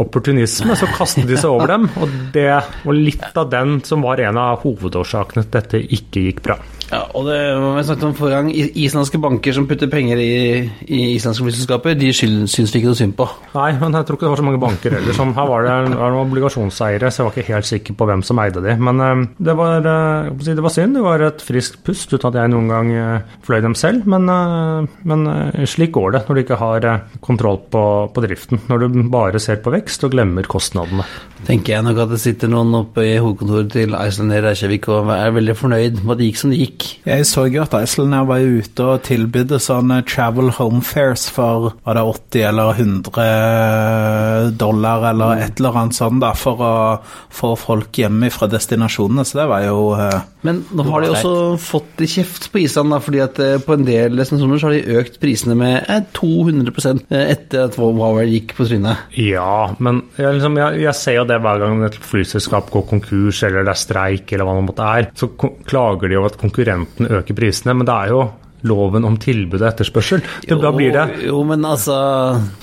[0.00, 1.88] opportunisme, så kastet de seg over dem.
[2.00, 2.48] Og det
[2.84, 6.58] var litt av den som var en av hovedårsakene til at dette ikke gikk bra.
[6.90, 8.50] Ja, og det var vi snakket om forrige gang.
[8.84, 10.34] Islandske banker som putter penger i,
[10.84, 13.26] i islandske flyselskaper, de syns vi ikke noe synd på.
[13.54, 15.16] Nei, men jeg tror ikke det var så mange banker heller.
[15.16, 18.08] Som, her var det, det var noen obligasjonseiere, så jeg var ikke helt sikker på
[18.10, 18.76] hvem som eide de.
[18.88, 20.98] Men eh, det, var, eh, si det var synd.
[20.98, 24.08] Det var et friskt pust uten at jeg noen gang eh, fløy dem selv.
[24.10, 24.28] Men,
[25.08, 25.28] men
[25.70, 26.88] slik går det når du ikke har
[27.24, 28.60] kontroll på, på driften.
[28.70, 31.06] Når du bare ser på vekst og glemmer kostnadene.
[31.44, 35.34] Tenker jeg nok at det sitter noen oppe i hovedkontoret til Icelandair Reykjavik og er
[35.34, 36.73] veldig fornøyd med at det gikk som det gikk.
[37.04, 41.98] Jeg så jo at Iceland var ute og tilbydde sånne travel home fares for var
[41.98, 46.72] det 80 eller 100 dollar eller et eller annet sånt da, for å
[47.34, 51.34] få folk hjemme fra destinasjonene, så det var jo uh, Men nå har de også
[51.60, 54.76] fått i kjeft på Island, da, fordi at eh, på en del destinasjoner så har
[54.76, 56.72] de økt prisene med eh, 200
[57.10, 59.14] eh, etter at Huawei gikk på trynet.
[59.20, 63.42] Ja, men jeg, liksom, jeg, jeg ser jo det hver gang et flyselskap går konkurs
[63.46, 66.63] eller det er streik eller hva det måtte er, så klager de over at konkurrenten
[66.66, 68.24] øker prisene, men det er jo
[68.64, 70.22] loven om tilbud og etterspørsel.
[70.48, 71.92] Jo, da blir det Jo, men altså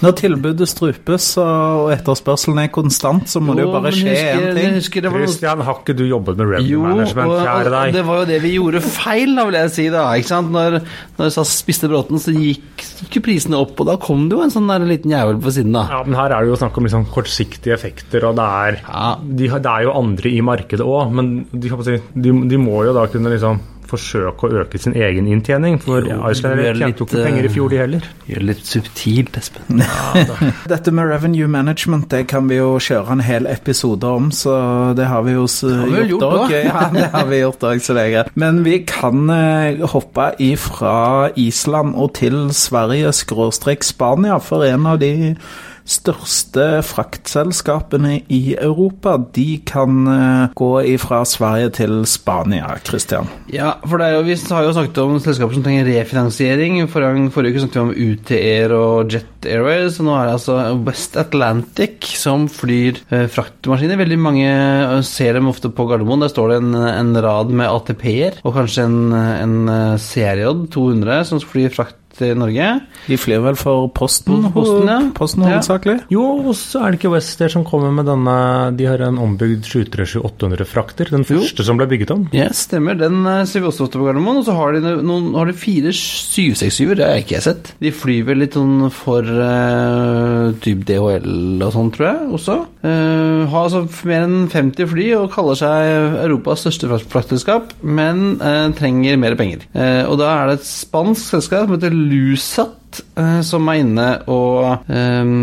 [0.02, 4.80] Når tilbudet strupes og etterspørselen er konstant, så må det jo bare skje én ting.
[4.80, 7.36] Husker det var Christian, har ikke du jobbet med revenue Jo, management?
[7.46, 7.94] Kjære deg.
[7.94, 9.86] det var jo det vi gjorde feil, da, vil jeg si.
[9.94, 10.50] da, ikke sant?
[10.58, 10.80] Når,
[11.20, 14.56] når SAS spiste Bråten, så gikk, ikke prisene opp, og da kom det jo en
[14.58, 15.86] sånn der liten jævel på siden, da.
[15.92, 19.12] Ja, men her er det jo snakk om liksom kortsiktige effekter, og det er, Ja.
[19.22, 23.06] de, det er jo andre i markedet òg, men de, de, de må jo da
[23.06, 23.62] kunne liksom
[23.92, 27.46] forsøke å øke sin egen inntjening, for Jo, Iceland du er tjente jo ikke penger
[27.46, 28.08] i eh, fjor, de heller.
[28.30, 29.84] Gjør det litt subtilt, Espen.
[30.72, 34.56] Dette med revenue management det kan vi jo kjøre en hel episode om, så
[34.98, 36.56] det har vi jo gjort òg.
[36.72, 38.36] Ja, det har vi gjort òg, så det er greit.
[38.40, 45.02] Men vi kan eh, hoppe ifra Island og til Sverige skråstrek Spania, for en av
[45.02, 45.14] de
[45.92, 53.30] største fraktselskapene i Europa, de kan eh, gå ifra Sverige til Spania, Christian.
[53.52, 56.80] Ja, for jo, vi har jo snakket om selskaper som trenger refinansiering.
[56.92, 60.58] Forrige, forrige uke snakket vi om UTR og Jet Airways, og nå er det altså
[60.88, 64.00] West Atlantic som flyr eh, fraktmaskiner.
[64.02, 66.24] Veldig mange eh, ser dem ofte på Gardermoen.
[66.26, 71.26] Der står det en, en rad med ATP-er, og kanskje en, en eh, CRJ 200
[71.32, 72.70] som flyr frakt til Norge.
[73.10, 75.00] De flyr vel for Posten, Posten, ja.
[75.18, 75.56] Posten Ja.
[75.58, 75.98] hovedsakelig?
[76.14, 78.38] Jo, og så er det ikke West som kommer med denne
[78.78, 81.10] De har en ombygd 737-800 frakter.
[81.10, 81.40] Den Jo.
[81.42, 82.28] første som ble bygget om.
[82.36, 82.94] Ja, stemmer.
[83.00, 84.38] Den eh, ser vi også ofte på Gardermoen.
[84.42, 87.72] Og så har de noen, har de fire 767-er, det har jeg ikke sett.
[87.82, 92.58] De flyr vel litt sånn for uh, typ DHL og sånn, tror jeg, også.
[92.86, 98.38] Uh, har altså mer enn 50 fly og kaller seg Europas største frakt- fraktselskap, men
[98.42, 99.66] uh, trenger mer penger.
[99.76, 102.81] Uh, og da er det et spansk selskap som heter Luset
[103.16, 105.34] Eh, Som er inne og eh,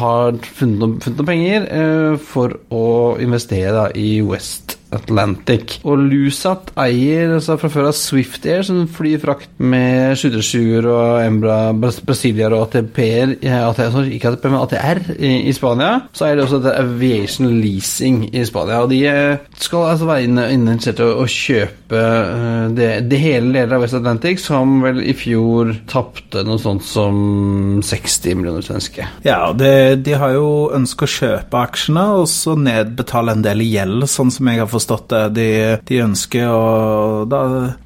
[0.00, 2.84] har funnet noen, funnet noen penger eh, for å
[3.22, 5.78] investere da, i West Atlantic.
[5.86, 11.20] Og Lusat eier altså fra før av Swift Air, som flyr frakt med 737-er og
[11.22, 15.92] Embra Bras Brasiliaer og ATP-er, eh, AT, ikke ATP, men ATR i, i Spania.
[16.16, 18.82] Så eier de også det Aviation Leasing i Spania.
[18.82, 23.22] Og de eh, skal altså være inne, inne interessert i å, kjøpe eh, det, det
[23.22, 28.64] hele deler av West Atlantic, som vel i fjor tapte noe sånt som 60 millioner
[28.64, 29.06] svenske.
[29.26, 34.06] Ja, det, de har jo ønsket å kjøpe aksjene og så nedbetale en del gjeld,
[34.10, 35.22] sånn som jeg har forstått det.
[35.38, 35.48] De,
[35.90, 37.42] de ønsker å da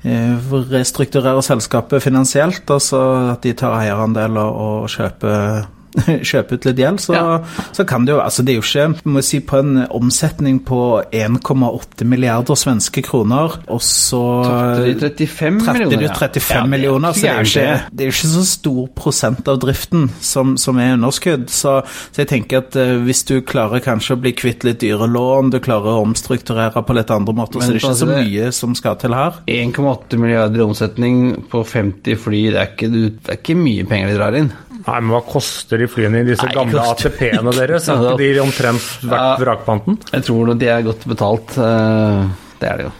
[0.07, 3.01] eh, restrukturere selskapet finansielt, altså
[3.35, 5.65] at de tar eierandeler og kjøper
[6.31, 7.69] kjøpe ut litt gjeld, så, ja.
[7.75, 10.81] så, kan det jo altså Det er jo ikke må si, på en omsetning på
[11.15, 16.03] 1,8 milliarder svenske kroner, og så Tapte de 35 millioner?
[16.03, 16.65] De 35 ja.
[16.71, 20.09] millioner, så det er, jo ikke, det er jo ikke så stor prosent av driften
[20.25, 21.47] som, som er underskudd.
[21.53, 25.09] Så, så, jeg tenker at uh, hvis du klarer kanskje å bli kvitt litt dyre
[25.11, 28.11] lån, du klarer å omstrukturere på litt andre måter, Men, så det er ikke så
[28.11, 29.41] mye som skal til her.
[29.51, 34.13] 1,8 milliarder i omsetning på 50 fly, det er, ikke, det er ikke mye penger
[34.13, 34.53] de drar inn.
[34.85, 37.89] Nei, men hva koster de flyene i disse Nei, gamle ATP-ene deres?
[37.95, 39.97] Er ikke de omtrent verdt vrakpanten?
[40.13, 41.57] Jeg tror de er godt betalt.
[41.57, 42.21] Eh,
[42.61, 42.93] det er det jo.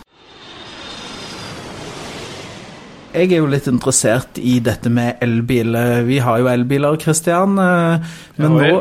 [3.15, 5.77] Jeg er jo litt interessert i dette med elbil.
[6.09, 7.61] Vi har jo elbiler, Kristian.
[7.63, 8.09] Eh,
[8.41, 8.73] men nå,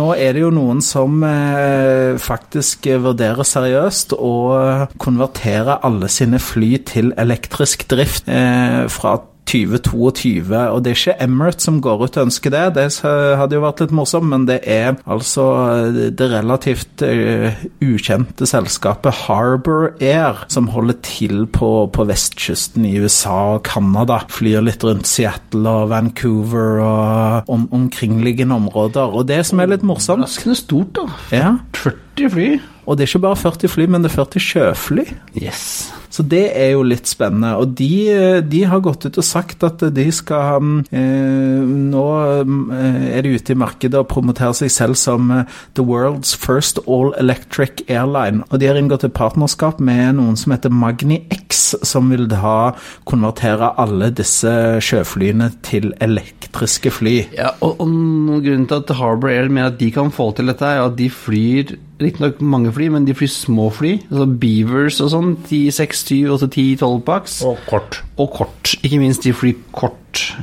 [0.00, 4.34] nå, er det jo noen som eh, faktisk vurderer seriøst å
[4.96, 8.32] konvertere alle sine fly til elektrisk drift
[8.96, 10.52] fra 2022.
[10.52, 13.82] Og det er ikke Emirates som går ut og ønsker det, det hadde jo vært
[13.82, 15.46] litt morsomt, men det er altså
[16.14, 23.56] det relativt uh, ukjente selskapet Harbour Air som holder til på, på vestkysten i USA
[23.56, 24.20] og Canada.
[24.32, 29.16] Flyr litt rundt Seattle og Vancouver og om, omkringliggende områder.
[29.16, 31.06] Og det som er litt morsomt Overraskende stort, da.
[31.32, 31.52] Ja.
[31.74, 32.48] 40 fly.
[32.86, 35.04] Og det er ikke bare 40 fly, men det er 40 sjøfly.
[35.40, 35.64] Yes.
[36.18, 37.52] Så det er jo litt spennende.
[37.62, 43.22] Og de, de har gått ut og sagt at de skal eh, Nå eh, er
[43.22, 45.44] de ute i markedet og promoterer seg selv som eh,
[45.78, 48.42] the world's first all electric airline.
[48.50, 52.72] Og de har inngått et partnerskap med noen som heter Magni X, som vil da
[53.06, 54.50] konvertere alle disse
[54.82, 57.18] sjøflyene til elektriske fly.
[57.38, 60.66] Ja, og, og grunnen til at Harbour Air mener at de kan få til dette,
[60.66, 63.94] er at de flyr riktignok mange fly, men de flyr små fly.
[64.08, 65.32] Altså Beavers og sånn.
[65.44, 67.38] 10, 6, 20, 8, 10, 12 paks.
[67.48, 68.02] Og kort.
[68.18, 68.74] Og kort.
[68.82, 69.96] Ikke minst de flyr kort.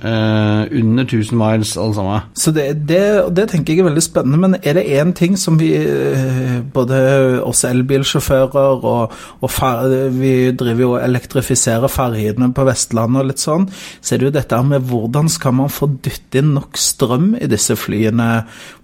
[0.04, 2.30] Uh, under 1000 miles, alle sammen.
[2.34, 3.02] Så det, det,
[3.36, 4.40] det, tenker jeg er veldig spennende.
[4.42, 7.00] Men er det én ting som vi, uh, både
[7.46, 13.44] oss elbilsjåfører og, og fer, Vi driver jo og elektrifiserer ferjene på Vestlandet og litt
[13.44, 13.70] sånn.
[14.00, 17.50] Så er det jo dette med hvordan skal man få dytte inn nok strøm i
[17.52, 18.30] disse flyene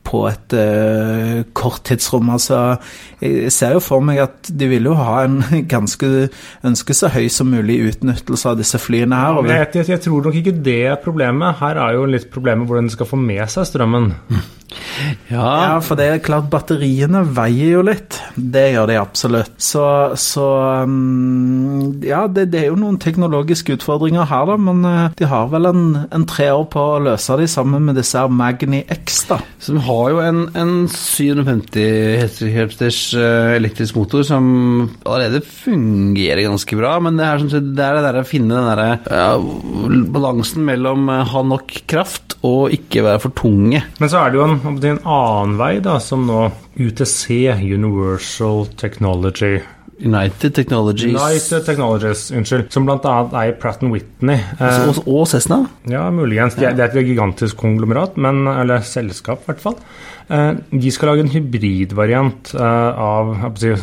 [0.02, 2.30] på et uh, kort tidsrom.
[2.34, 2.76] Altså,
[3.22, 5.42] jeg ser jo for meg at de vil jo ha en
[5.74, 6.10] ganske
[6.68, 9.42] ønske så høy som mulig utnyttelse av disse flyene her.
[9.46, 11.60] Ja, jeg, jeg, jeg, tror nok ikke det er problemet.
[11.62, 14.12] Her er jo litt problemet hvordan de skal få med seg strømmen.
[15.32, 15.42] Ja.
[15.42, 15.80] ja.
[15.84, 18.18] for det er klart batteriene veier jo litt.
[18.36, 19.56] Det gjør de absolutt.
[19.62, 19.84] Så,
[20.20, 20.48] så
[20.86, 25.50] um, Ja, det, det, er jo noen teknologiske utfordringer her, da, men uh, de har
[25.52, 29.40] vel en, en, tre år på å løse de sammen med disse Magni X, da.
[29.62, 34.46] Som har jo en, en 750 hestekrefers uh, elektrisk motor som
[35.04, 38.90] allerede fungerer ganske bra, men det er, det, er det der å finne den derre
[39.08, 39.36] ja,
[40.12, 43.84] balansen mellom uh, ha nok kraft og ikke være for tunge.
[44.00, 46.48] Men så er det jo en er en annen vei, da, som nå
[46.82, 49.60] UTC, Universal Technology
[50.02, 51.14] United Technologies.
[51.14, 52.72] United Technologies, unnskyld.
[52.74, 53.16] Som bl.a.
[53.44, 54.40] eier Pratt Whitney.
[54.58, 55.62] Eh, og, og Cessna?
[55.90, 56.58] Ja, muligens.
[56.58, 59.78] Det, er et gigantisk konglomerat, men, eller selskap i hvert fall.
[60.32, 60.52] Eh,
[60.84, 63.34] de skal lage en hybridvariant eh, av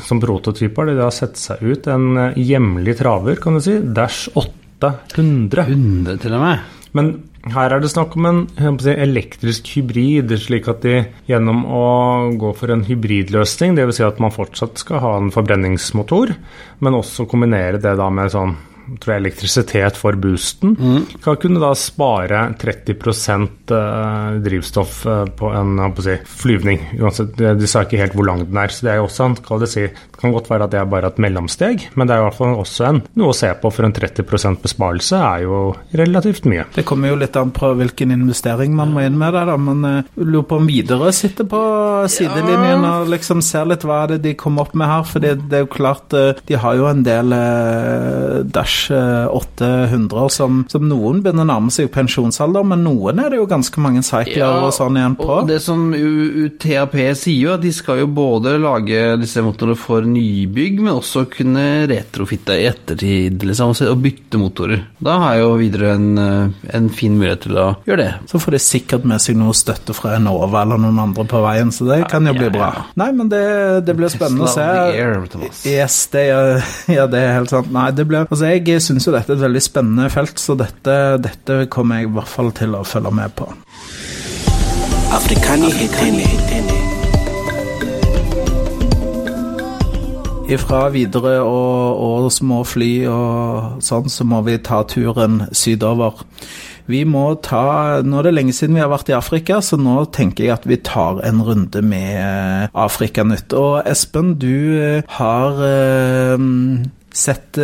[0.06, 0.90] som prototyper.
[0.90, 3.78] De har sett seg ut en eh, hjemlig traver, kan du si.
[3.78, 4.64] Dash 800.
[4.82, 6.66] 100 til og med?
[6.96, 7.10] Men
[7.52, 10.96] her er det snakk om en si, elektrisk hybrid, slik at de
[11.28, 11.84] gjennom å
[12.40, 14.00] gå for en hybridløsning, dvs.
[14.00, 16.34] Si at man fortsatt skal ha en forbrenningsmotor,
[16.84, 18.56] men også kombinere det da med sånn
[18.96, 21.20] tror jeg, elektrisitet for boosten, mm.
[21.24, 26.84] kan kunne da spare 30 eh, drivstoff eh, på en på si, flyvning.
[27.38, 28.72] De sa ikke helt hvor lang den er.
[28.72, 30.90] så Det er jo også, kan det, si, det kan godt være at det er
[30.90, 33.72] bare et mellomsteg, men det er i hvert fall også en, noe å se på,
[33.74, 35.60] for en 30% besparelse er jo
[35.98, 36.66] relativt mye.
[36.74, 39.84] Det kommer jo litt an på hvilken investering man må inn med der, da, men
[39.86, 41.60] jeg uh, lurer på om Widerøe sitter på
[42.10, 42.94] sidelinjen ja.
[42.98, 45.06] og liksom ser litt hva det de kommer opp med her.
[45.08, 46.14] For det, det er jo klart,
[46.48, 48.42] de har jo en del uh,
[48.78, 48.92] dash
[49.30, 53.82] 800 som, som, noen begynner å nærme seg pensjonsalder, men noen er det jo ganske
[53.82, 55.28] mange cycler ja, og sånn igjen på.
[55.28, 60.06] Og det som UTAP sier, jo, at de skal jo både lage disse motorene for
[60.06, 64.84] nybygg, men også kunne retrofitte i ettertid liksom, og bytte motorer.
[65.02, 68.12] Da har jeg jo videre en, eh, en, fin mulighet til å gjøre det.
[68.30, 71.72] Så får de sikkert med seg noe støtte fra Enova eller noen andre på veien,
[71.74, 72.70] så det kan jo bli bra.
[72.98, 73.44] Nei, men det,
[73.86, 74.66] det blir spennende å se.
[75.68, 77.70] Yes, det, ja, det er helt sant.
[77.74, 80.56] Nei, det blir Altså, jeg jeg syns jo dette er et veldig spennende felt, så
[80.58, 83.48] dette, dette, kommer jeg i hvert fall til å følge med på.
[90.48, 96.24] Ifra Widerøe og, og små fly og sånn, så må vi ta turen sydover.
[96.88, 100.06] Vi må ta Nå er det lenge siden vi har vært i Afrika, så nå
[100.14, 103.52] tenker jeg at vi tar en runde med Afrikanytt.
[103.52, 106.48] Og Espen, du har eh,
[107.18, 107.58] sett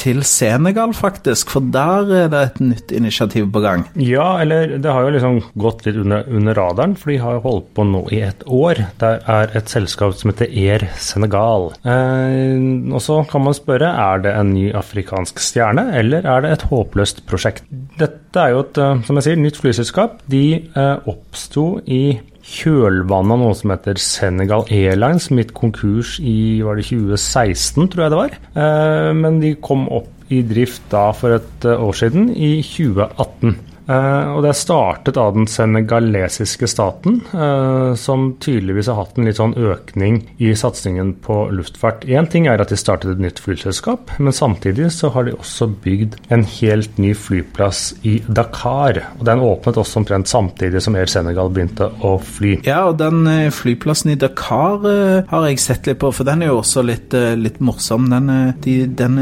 [0.00, 3.86] til Senegal, faktisk, for der er det et nytt initiativ på gang.
[3.98, 7.70] Ja, eller det har jo liksom gått litt under, under radaren, for de har holdt
[7.76, 8.82] på nå i et år.
[9.00, 11.70] Det er et selskap som heter Air Senegal.
[11.84, 12.56] Eh,
[12.90, 16.66] og så kan man spørre er det en ny afrikansk stjerne, eller er det et
[16.70, 17.64] håpløst prosjekt.
[18.00, 20.20] Dette er jo et eh, som jeg sier, nytt flyselskap.
[20.30, 22.02] De eh, oppsto i
[22.50, 28.14] kjølvannet av noe som heter Senegal Airlines, mitt konkurs i var det 2016, tror jeg
[28.14, 28.38] det var.
[28.64, 33.58] Eh, men de kom opp i drift da for et eh, år siden, i 2018.
[33.90, 39.26] Uh, og Det er startet av den senegalesiske staten, uh, som tydeligvis har hatt en
[39.26, 42.04] litt sånn økning i satsingen på luftfart.
[42.06, 45.70] Én ting er at de startet et nytt flyselskap, men samtidig så har de også
[45.82, 49.02] bygd en helt ny flyplass i Dakar.
[49.18, 52.60] og Den åpnet også omtrent samtidig som Air Senegal begynte å fly.
[52.68, 56.52] Ja, og den flyplassen i Dakar uh, har jeg sett litt på, for den er
[56.52, 58.06] jo også litt, litt morsom.
[58.10, 58.30] Den,
[58.62, 59.18] de, den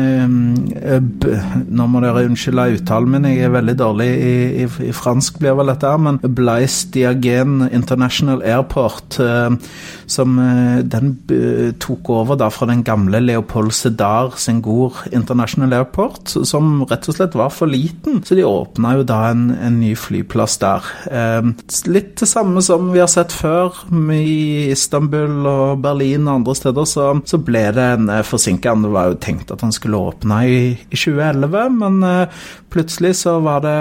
[1.68, 5.56] Nå må dere unnskylde uttalen min, jeg er veldig dårlig i i, i, fransk blir
[5.58, 9.54] vel dette, men Blaise Diagen International Airport, eh,
[10.10, 11.14] som eh, den
[11.82, 17.36] tok over da fra den gamle Leopold Sedar Senghor International Airport, som rett og slett
[17.38, 18.22] var for liten.
[18.24, 20.86] Så de åpna jo da en, en, ny flyplass der.
[21.06, 21.50] Eh,
[21.90, 23.76] litt det samme som vi har sett før
[24.14, 28.74] i Istanbul og Berlin og andre steder, så, så ble det en forsinka.
[28.78, 32.02] Det var jo tenkt at han skulle åpne i, i 2011, men
[32.72, 33.76] plutselig så var det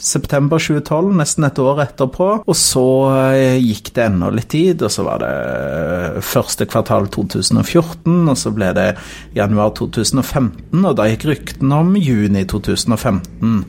[0.00, 2.28] september 2012, nesten et år etterpå.
[2.44, 2.86] Og så
[3.34, 8.36] eh, gikk det enda litt tid, og så var det eh, første kvartal 2014, og
[8.38, 8.88] så ble det
[9.36, 13.64] januar 2015, og da gikk ryktene om juni 2015.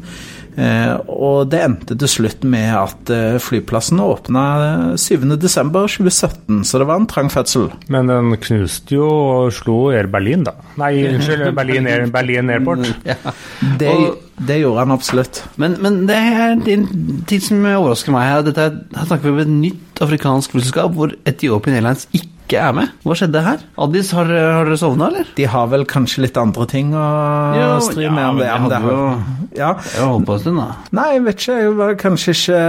[0.59, 4.43] Eh, og det endte til slutt med at eh, flyplassen åpna
[4.99, 7.69] 7.12.2017, så det var en trang fødsel.
[7.93, 10.55] Men den knuste jo og slo Air Berlin, da.
[10.81, 12.91] Nei, unnskyld, Berlin, Air, Berlin Airport.
[13.07, 13.17] Ja.
[13.81, 13.89] Det,
[14.41, 15.43] det, gjorde han absolutt.
[15.61, 16.63] Men, men det er en
[17.29, 18.43] ting som overrasker meg her.
[18.45, 22.75] Dette, her snakker vi om et nytt afrikansk flyselskap hvor Etiopien Airlines ikke ikke er
[22.75, 22.95] med.
[23.07, 23.61] Hva skjedde her?
[23.81, 25.29] Addis, har, har dere sovna, eller?
[25.37, 27.05] De har vel kanskje litt andre ting å
[27.85, 28.19] stri med.
[28.19, 29.05] Ja, men det, Jeg det jo
[29.57, 29.69] ja.
[29.99, 30.67] Holdt på en stund, da.
[30.95, 31.57] Nei, jeg vet ikke.
[31.61, 32.61] Jeg var kanskje ikke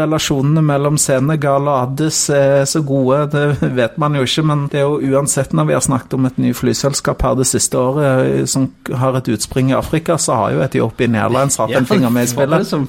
[0.00, 3.22] relasjonene mellom Senegal og Addis er så gode.
[3.34, 6.28] Det vet man jo ikke, men det er jo uansett når vi har snakket om
[6.28, 8.68] et nytt flyselskap her det siste året som
[9.00, 12.32] har et utspring i Afrika, så har jo Etiopia Airlines hatt en finger med i
[12.32, 12.68] spillet.
[12.70, 12.88] Sånn.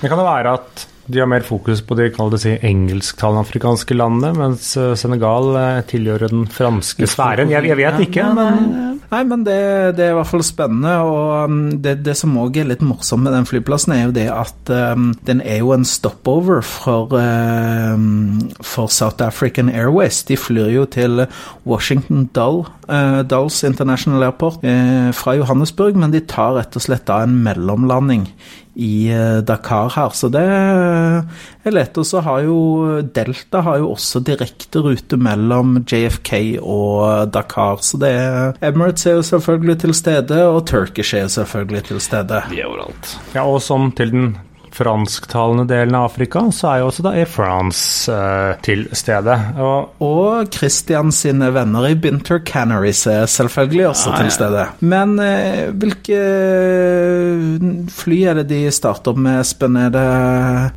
[0.00, 4.32] Det kan jo være at de har mer fokus på de si, engelsktalende afrikanske landene,
[4.36, 7.52] mens eh, Senegal eh, tilhører den franske sfæren.
[7.52, 9.58] Jeg, jeg vet ikke, men Nei, men det,
[9.98, 10.92] det, er i hvert fall spennende.
[11.06, 14.26] Og um, det, det som òg er litt morsomt med den flyplassen, er jo det
[14.32, 20.24] at um, den er jo en stopover for, um, for South African Airways.
[20.26, 21.26] De flyr jo til
[21.68, 27.06] Washington Dull, uh, Dulles International Airport uh, fra Johannesburg, men de tar rett og slett
[27.06, 28.26] da en mellomlanding
[28.76, 30.12] i eh, Dakar her.
[30.14, 31.96] Så det er lett.
[31.96, 32.58] Og så har jo
[33.16, 37.80] Delta har jo også direkte rute mellom JFK og Dakar.
[37.84, 42.02] Så det er Emirates er jo selvfølgelig til stede, og Turkish er jo selvfølgelig til
[42.04, 42.42] stede.
[42.50, 43.16] De er overalt.
[43.34, 44.36] Ja, og som til den
[44.76, 49.36] fransktalende delen av Afrika, så er jo også da Air France eh, til stede.
[49.62, 54.66] Og, og Christian sine venner i Binter Canaries er selvfølgelig også ja, til stede.
[54.66, 54.88] Ja.
[54.92, 56.20] Men eh, hvilke
[57.96, 59.78] fly er det de starter opp med, Espen?
[59.80, 60.06] Er det,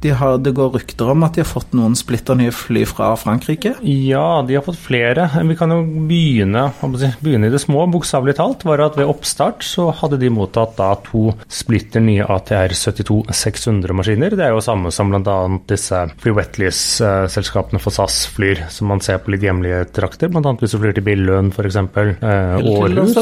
[0.06, 3.12] de har, det går rykter om at de har fått noen splitter nye fly fra
[3.20, 3.76] Frankrike?
[3.84, 5.28] Ja, de har fått flere.
[5.50, 6.70] Vi kan jo begynne,
[7.20, 7.86] begynne i det små.
[7.92, 12.76] Bokstavelig talt var at ved oppstart så hadde de mottatt da to splitter nye ATR
[12.78, 14.36] 72 600 andre maskiner.
[14.38, 15.38] Det er jo samme som bl.a.
[15.70, 20.30] disse Free Wetleys-selskapene for SAS flyr, som man ser på litt hjemlige trakter.
[20.30, 20.54] Bl.a.
[20.62, 21.80] hvis du flyr til Billund, f.eks.
[21.82, 23.16] Eh, Århus.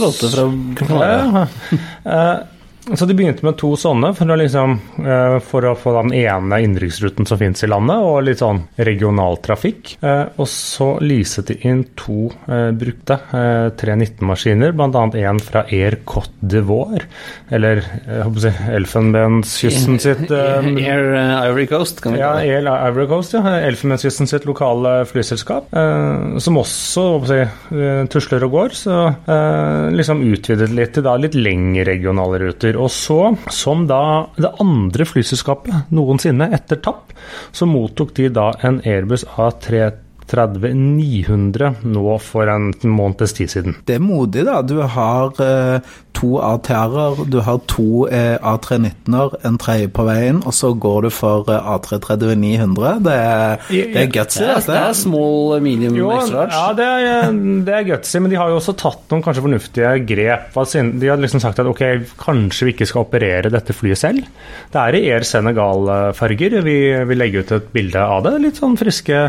[2.95, 6.59] Så de begynte med to sånne for å, liksom, eh, for å få den ene
[6.63, 9.97] innenriksruten som finnes i landet, og litt sånn regionaltrafikk.
[9.99, 13.19] Eh, og så leaset de inn to eh, brukte
[13.77, 15.03] 319-maskiner, bl.a.
[15.27, 17.03] en fra Air Cote d'Ivoire,
[17.51, 17.83] eller
[18.37, 23.57] si Elfenbenskysten sitt Air Ivory Coast, kan vi ja, Air Ivory Coast, ja.
[23.67, 25.73] Elfenbenskysten sitt lokale flyselskap,
[26.43, 27.41] som også si,
[28.13, 28.97] tusler og går, så
[29.93, 32.76] liksom utvidet litt til da litt lengre regionale ruter.
[32.77, 33.19] Og så,
[33.53, 37.15] som da det andre flyselskapet noensinne etter TAP,
[37.55, 39.87] så mottok de da en Airbus A3
[40.31, 43.75] 330-900 nå for en måneds tid siden.
[43.87, 44.59] Det er modig, da.
[44.67, 45.79] Du har eh,
[46.17, 51.09] to ATR-er, du har to eh, A319-er, en tredje på veien, og så går du
[51.13, 53.03] for eh, A330-900.
[53.05, 56.57] Det, er- det er gutsy, Det det er small, medium, Jo, extra large.
[56.57, 59.93] ja, det er, det er gutsy, men de har jo også tatt noen kanskje fornuftige
[60.09, 60.57] grep.
[60.97, 61.83] De har liksom sagt at ok,
[62.21, 64.25] kanskje vi ikke skal operere dette flyet selv.
[64.73, 66.59] Det er i Air Senegal-farger.
[66.65, 68.33] Vi vi legger ut et bilde av det.
[68.43, 69.19] Litt sånn friske,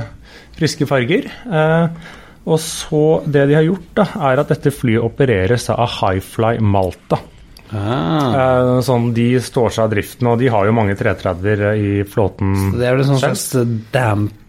[0.59, 1.29] friske farger.
[1.47, 2.15] Eh,
[2.49, 7.21] og så Det de har gjort, da, er at dette flyet opereres av Highfly Malta.
[7.69, 8.33] Ah.
[8.33, 12.55] Eh, sånn, De står seg av driften, og de har jo mange 330-er i flåten.
[12.57, 13.51] Så Det er vel en sånn slags
[13.93, 14.48] damp eh,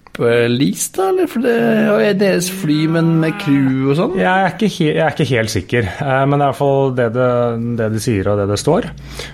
[0.51, 1.09] lease, da?
[1.13, 1.29] Eller?
[1.31, 4.17] For det er deres fly, men med crew og sånn?
[4.19, 7.29] Jeg jeg er ikke helt sikker, eh, men det er i hvert fall det, det,
[7.79, 8.89] det de sier og det det står.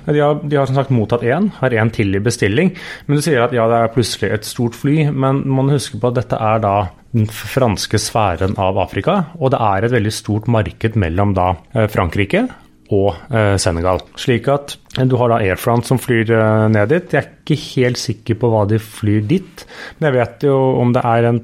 [0.10, 2.74] De har, de har som sagt mottatt én, har én til i bestilling.
[3.08, 6.12] Men de sier at ja, det er plutselig et stort fly, men man husker på
[6.12, 6.76] at dette er da
[7.16, 11.88] den franske sfæren av Afrika, og det er et veldig stort marked mellom da eh,
[11.92, 12.48] Frankrike
[12.94, 14.02] og eh, Senegal.
[14.20, 17.14] Slik at eh, du har da Air France som flyr eh, ned dit.
[17.16, 19.66] Jeg er ikke helt sikker på hva de flyr dit,
[19.98, 21.42] men jeg vet jo om det er en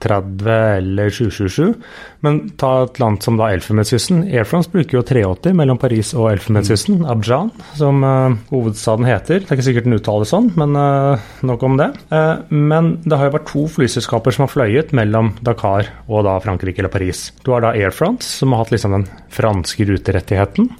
[0.00, 1.74] 330 eller 777.
[2.24, 4.22] Men ta et land som da Elfenbenskysten.
[4.28, 9.40] Air France bruker jo 380 mellom Paris og Elfenbenskysten, Abjan, som uh, hovedstaden heter.
[9.40, 11.90] Det er ikke sikkert den uttales sånn, men uh, nok om det.
[12.12, 16.36] Uh, men det har jo vært to flyselskaper som har fløyet mellom Dakar og da
[16.44, 17.28] Frankrike eller Paris.
[17.44, 20.70] Du har da Air France, som har hatt liksom den franske ruterettigheten.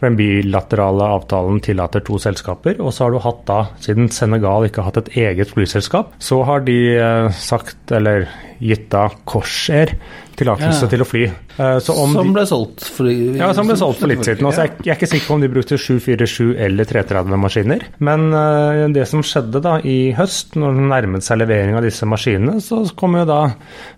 [0.00, 2.78] For Den bilaterale avtalen tillater to selskaper.
[2.80, 6.40] Og så har du hatt da, siden Senegal ikke har hatt et eget flyselskap, så
[6.48, 8.24] har de eh, sagt, eller
[8.64, 9.92] gitt da Corsair
[10.40, 10.90] tillatelse Ja.
[10.90, 11.22] til å fly.
[11.28, 14.46] Eh, så om Som de, ble solgt for ja, som ble solgt for litt siden.
[14.48, 17.84] Altså, jeg, jeg er ikke sikker på om de brukte 747 eller 330-maskiner.
[18.06, 22.08] Men uh, det som skjedde da i høst, når det nærmet seg levering av disse
[22.08, 23.40] maskinene, så kom jo da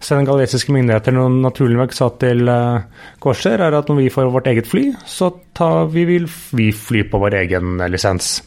[0.02, 2.82] senegalesiske myndigheter noen naturlig nok sa til uh,
[3.22, 7.06] Korser, er at når vi får vårt eget fly, så tar vi, vil vi fly
[7.10, 8.40] på vår egen lisens.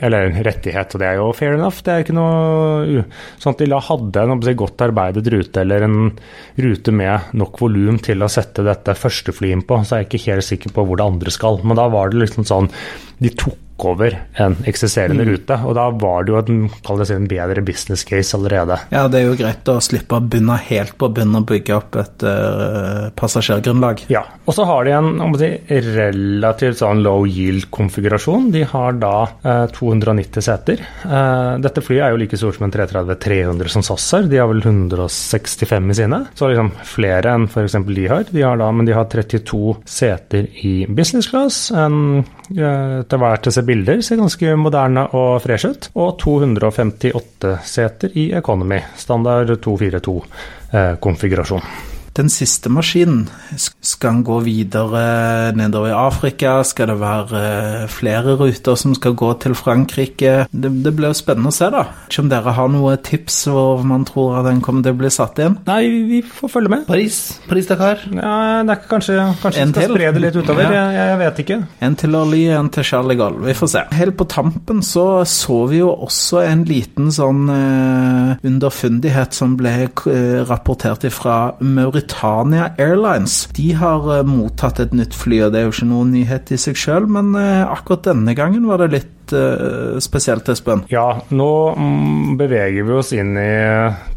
[0.00, 1.82] Eller rettighet, og det er jo fair enough.
[1.84, 3.02] Det er ikke noe
[3.42, 5.98] sånn at de hadde en godt arbeidet rute, eller en
[6.62, 10.10] rute med nok volum til å sette dette første flyet inn på, så er jeg
[10.12, 11.60] ikke helt sikker på hvor det andre skal.
[11.66, 12.70] Men da var det liksom sånn
[13.22, 13.58] De tok
[13.88, 18.36] over en eksisterende rute, og da var det jo det si, en bedre business case
[18.36, 18.78] allerede.
[18.92, 21.98] Ja, det er jo greit å slippe å begynne helt på bunnen og bygge opp
[22.00, 24.04] et uh, passasjergrunnlag.
[24.12, 28.50] Ja, og så har de en om å si, relativt sånn low yield-konfigurasjon.
[28.54, 29.14] De har da
[29.44, 30.82] uh, 290 seter.
[31.04, 34.28] Uh, dette flyet er jo like stort som en 330-300 som SAS har.
[34.30, 36.22] De har vel 165 i sine.
[36.38, 37.78] Så liksom flere enn f.eks.
[37.88, 38.26] de har.
[38.30, 41.70] De har da, men de har 32 seter i business class.
[41.70, 45.82] En, eh, etter hvert å se bilder ser ganske moderne og fresh ut.
[45.94, 48.80] Og 258 seter i economy.
[48.98, 51.62] Standard 242-konfigurasjon.
[52.12, 53.24] Den siste maskinen,
[53.56, 56.58] skal den gå videre nedover i Afrika?
[56.66, 60.34] Skal det være eh, flere ruter som skal gå til Frankrike?
[60.52, 61.86] Det, det blir jo spennende å se, da.
[62.10, 65.12] Ikke om dere har noen tips hvor man tror at den kommer til å bli
[65.12, 65.56] satt inn?
[65.68, 66.84] Nei, vi får følge med.
[66.90, 67.20] Paris.
[67.48, 68.04] Paris-Dakar.
[68.12, 68.34] Ja,
[68.66, 70.68] det er kanskje, kanskje vi skal spre det litt utover.
[70.68, 70.84] Ja.
[70.92, 71.58] Jeg, jeg vet ikke.
[71.88, 73.40] En til Orly, en til Charlie Gall.
[73.46, 73.84] Vi får se.
[74.02, 79.74] Helt på tampen så så vi jo også en liten sånn eh, underfundighet som ble
[79.86, 81.38] eh, rapportert fra
[82.02, 83.48] Mauritania Airlines.
[83.56, 86.58] De har eh, mottatt et nytt fly, og det er jo ikke noen nyhet i
[86.58, 90.84] seg sjøl, men eh, akkurat denne gangen var det litt eh, spesielt, Espen.
[90.92, 91.48] Ja, nå
[91.78, 93.48] mm, beveger vi oss inn i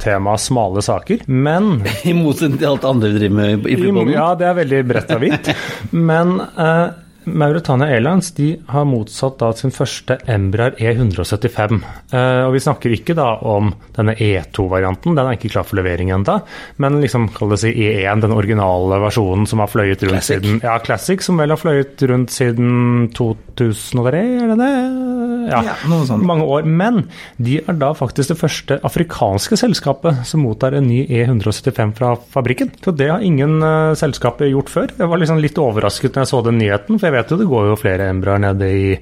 [0.02, 4.32] temaet smale saker, men I motsetning til alt andre vi driver med i I- Ja,
[4.40, 5.52] det er veldig bredt og hvitt.
[5.96, 6.86] Men eh,
[7.26, 11.80] Mauritania Airlines de har motsatt da sin første Embraer E175.
[12.12, 16.14] Eh, og vi snakker ikke da om denne E2-varianten, den er ikke klar for levering
[16.16, 16.40] ennå.
[16.84, 20.42] Men liksom, kall det si E1, den originale versjonen som har fløyet rundt Classic.
[20.44, 25.35] siden Ja, Classic, som vel har fløyet rundt siden 2003, er det det?
[25.50, 26.66] Ja, Ja, mange år.
[26.66, 27.06] Men
[27.42, 32.72] de er da faktisk det første afrikanske selskapet som mottar en ny E175 fra fabrikken.
[32.84, 34.94] Så det har ingen uh, selskaper gjort før.
[34.98, 37.50] Jeg var liksom litt overrasket når jeg så den nyheten, for jeg vet jo det
[37.52, 38.94] går jo flere Embraer nede i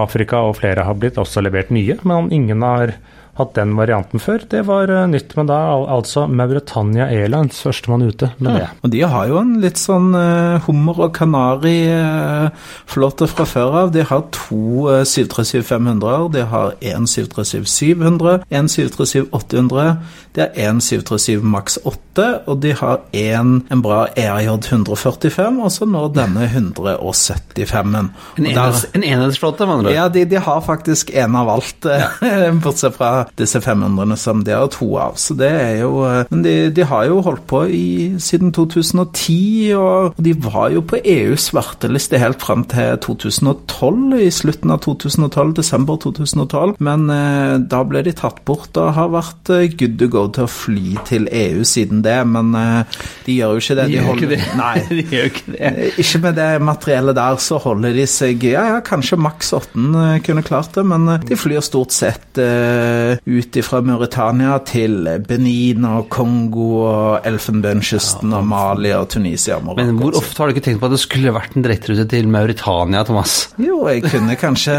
[0.00, 2.96] Afrika, og flere har blitt også levert nye, men ingen har
[3.36, 4.38] hatt den varianten før.
[4.50, 8.68] Det var eh, nytt, men da al- altså Mauritania Airlines førstemann ute med det.
[8.82, 13.92] Og de har jo en litt sånn uh, hummer- og kanari-flåte fra før av.
[13.94, 19.96] De har to uh, 737-500-er, de har én 737-700, en 737-800,
[20.36, 22.00] det er en 737 Max 8
[22.46, 27.96] og de har en, en bra ERJ 145, og så nå denne 175-en.
[27.96, 28.10] En,
[28.46, 29.96] enhets, en enhetsflåte, med andre ord.
[29.96, 32.10] Ja, de, de, har faktisk en av alt, ja.
[32.64, 35.18] bortsett fra disse 500-ene som de har to av.
[35.20, 39.74] Så det er jo eh, Men de, de har jo holdt på i, siden 2010,
[39.78, 45.54] og de var jo på EUs svarteliste helt fram til 2012, i slutten av 2012,
[45.60, 46.76] desember 2012.
[46.86, 50.46] Men eh, da ble de tatt bort og har vært eh, good to go til
[50.46, 52.16] å fly til EU siden det.
[52.30, 53.86] Men eh, de gjør jo ikke det.
[53.90, 54.58] De, gjør holder, ikke det.
[54.60, 54.74] Nei.
[54.96, 55.60] de gjør ikke det.
[55.66, 59.74] Eh, Ikke med det materiellet der, så holder de seg Ja, ja, kanskje maks 8
[59.76, 65.84] eh, kunne klart det, men de flyr stort sett uh, ut fra Mauritania til Benin
[65.88, 69.86] og Kongo og Elfenbenskysten og Mali og Tunisia og Marokko.
[69.86, 72.28] Men hvor ofte har du ikke tenkt på at det skulle vært en direkterute til
[72.32, 73.36] Mauritania, Thomas?
[73.62, 74.76] Jo, jeg kunne kanskje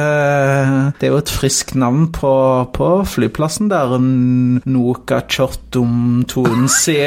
[1.00, 2.34] Det er jo et friskt navn på,
[2.76, 3.98] på flyplassen der.
[4.68, 6.98] Nuka Chotum Tunsi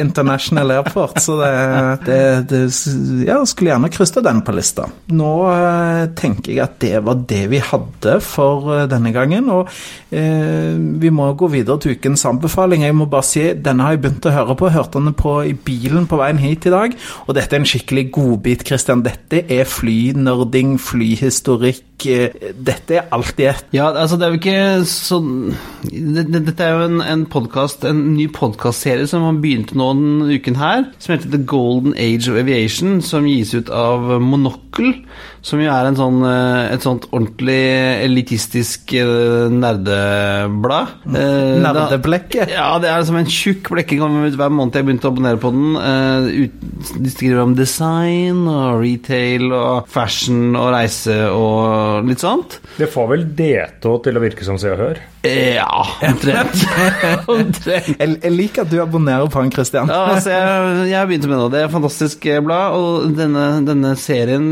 [0.00, 1.20] International Airport.
[1.22, 2.20] Så det, det,
[2.50, 2.62] det
[3.26, 4.88] Ja, skulle gjerne kryssa den på lista.
[5.12, 9.50] Nå eh, tenker jeg at det var det vi hadde for eh, denne gangen.
[9.52, 9.70] Og
[10.14, 12.82] eh, vi må gå videre til ukens anbefaling.
[12.86, 14.70] Jeg må bare si, denne har jeg begynt å høre på.
[14.74, 16.94] Hørte den på i bilen på veien hit i dag.
[17.26, 19.02] Og dette er en skikkelig godbit, Christian.
[19.04, 21.82] Dette er flynerding, flyhistorikk.
[22.06, 23.64] eh, Dette er alt i ett.
[23.72, 25.54] Ja, altså det er jo ikke sånn
[25.84, 29.92] det- det- Dette er jo en, en podcast, en ny podkastserie som har begynt nå
[29.94, 34.94] denne uken her, som heter The Golden Age of Aviation, som gis ut av Monocle,
[35.44, 37.58] som jo er en sånn, eh, et sånt ordentlig
[38.06, 40.94] elitistisk eh, nerdeblad.
[41.04, 42.52] Eh, Nerdeblekket.
[42.54, 44.78] Ja, det er som en tjukk blekke kommer ut hver måned.
[44.78, 45.76] Jeg begynte å abonnere på den.
[45.76, 46.48] Eh,
[46.96, 52.58] de skriver om design og retail og fashion og reise og litt sånt.
[52.78, 55.02] Det får vel D2 til å virke som Se og Hør.
[55.24, 56.64] Ja, omtrent.
[57.64, 59.88] Jeg, jeg liker at du abonnerer på han, Christian.
[59.88, 61.46] Ja, altså jeg, jeg begynte med det.
[61.54, 62.76] Det er et fantastisk blad.
[62.76, 64.50] Og denne, denne serien,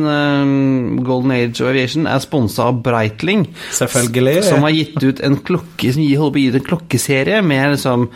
[1.07, 3.47] Golden Age of Aviation, er sponsa av Breitling.
[3.75, 4.45] Selvfølgelig.
[4.49, 7.75] Som har gitt ut en klokke Som holder på å gi ut en klokkeserie med
[7.77, 8.09] liksom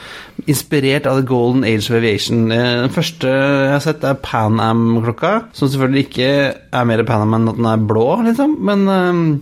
[0.47, 2.51] inspirert av The Golden Age of Aviation.
[2.53, 6.29] Eh, Den første jeg har sett, er Pan Am-klokka, som selvfølgelig ikke
[6.77, 8.57] er mer Pan Am enn at den er blå, liksom.
[8.69, 8.85] Men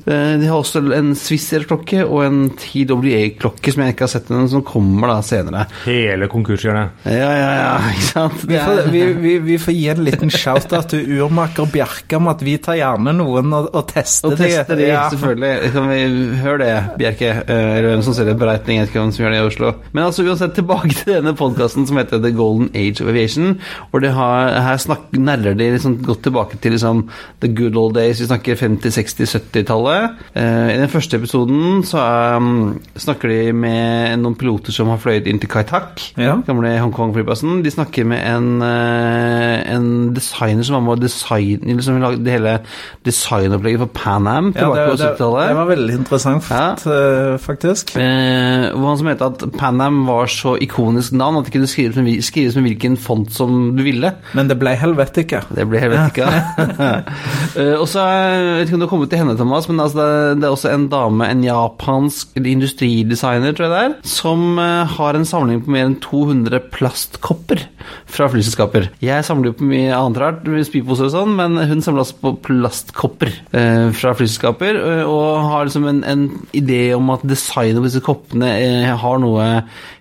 [0.07, 4.47] eh, de har også en Swissair-klokke og en TWA-klokke som jeg ikke har sett ennå,
[4.53, 5.67] som kommer da senere.
[5.85, 7.05] Hele konkurshjørnet.
[7.11, 8.47] Ja, ja, ja, ikke sant?
[8.49, 12.45] Vi får, vi, vi, vi får gi en liten shout-out til urmaker Bjerke om at
[12.45, 15.09] vi tar gjerne noen og, og tester Og teste de, Ja.
[15.11, 15.73] selvfølgelig.
[15.75, 15.99] Kan vi
[16.43, 17.31] høre det, Bjerke?
[17.49, 18.35] Eh, Eller hvem som selger?
[18.35, 19.73] Jeg vet ikke hvem som gjør det i Oslo.
[19.93, 23.59] Men altså uansett, tilbake til denne podkasten som heter The Golden Age of Aviation.
[23.91, 27.05] Hvor de har, her snakker, nærrer de liksom godt tilbake til liksom
[27.41, 28.21] the good old days.
[28.21, 30.11] Vi snakker 50-, 60-, 70-tallet.
[30.35, 32.03] Eh, I den første episoden så
[32.37, 36.37] um, snakker de med noen piloter som har fløyet inn til Kai Tak, Ja.
[36.47, 37.63] gamle Hongkong-flyplassen.
[37.65, 42.59] De snakker med en, eh, en designer som var med å designe liksom, det hele
[43.05, 45.55] designopplegget for Pan Am Ja, det, på det, det 70-tallet.
[45.59, 46.65] var veldig interessant, Ja.
[46.75, 47.95] eh, faktisk.
[48.01, 51.69] Eh, hvor han som mente at Pan Am var så ikonisk navn at det kunne
[51.69, 54.15] skrives med, skrives med hvilken font som du ville.
[54.35, 55.43] Men det ble Helvetica.
[55.55, 56.31] Det ble Helvetica.
[57.55, 59.79] Eh, og så er- jeg vet ikke om du har kommet til henne, Thomas, men
[59.79, 64.59] altså det, det er også en dame, en japansk industridesigner, tror jeg det er, som
[64.59, 67.63] eh, har en samling på mer enn 200 plastkopper
[68.11, 68.89] fra flyselskaper.
[69.05, 72.35] Jeg samler jo på mye annet rart, spyposer og sånn, men hun samler altså på
[72.49, 76.25] plastkopper eh, fra flyselskaper, eh, og har liksom en, en
[76.57, 79.49] idé om at designet på disse koppene eh, har noe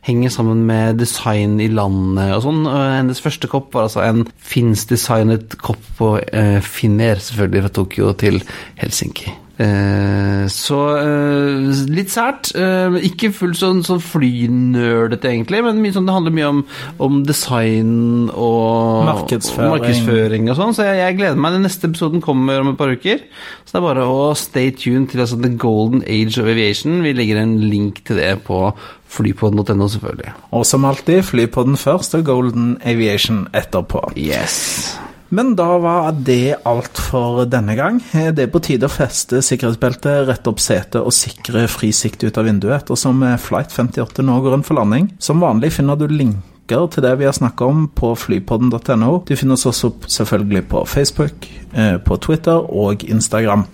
[0.03, 2.65] henger sammen med design i landet og sånn.
[2.67, 8.43] Hennes første kopp var altså en finsk-designet kopp på eh, Finner, selvfølgelig fra Tokyo til
[8.81, 9.42] Helsinki.
[9.53, 12.49] Eh, så eh, litt sært.
[12.57, 16.63] Eh, ikke fullt sånn, sånn flynerdete, egentlig, men sånn, det handler mye om,
[17.05, 19.69] om design og Markedsføring.
[19.69, 20.73] og markedsføring og sånn.
[20.77, 21.57] Så jeg, jeg gleder meg.
[21.57, 23.21] Den neste episoden kommer om et par uker.
[23.63, 27.01] Så det er bare å stay tuned til altså, The Golden Age of Aviation.
[27.05, 28.65] Vi legger en link til det på
[29.13, 30.33] flypodden.no, selvfølgelig.
[30.57, 34.07] Og som alltid, fly på den først og Golden Aviation etterpå.
[34.17, 34.97] Yes.
[35.33, 37.97] Men da var det alt for denne gang.
[38.13, 42.37] Det er på tide å feste sikkerhetsbeltet, rette opp setet og sikre fri sikt ut
[42.37, 45.09] av vinduet, ettersom Flight 58 nå går inn for landing.
[45.17, 49.11] Som vanlig finner du linker til det vi har snakka om på flypodden.no.
[49.25, 53.65] Du finner oss også selvfølgelig på Facebook, eh, på Twitter og Instagram.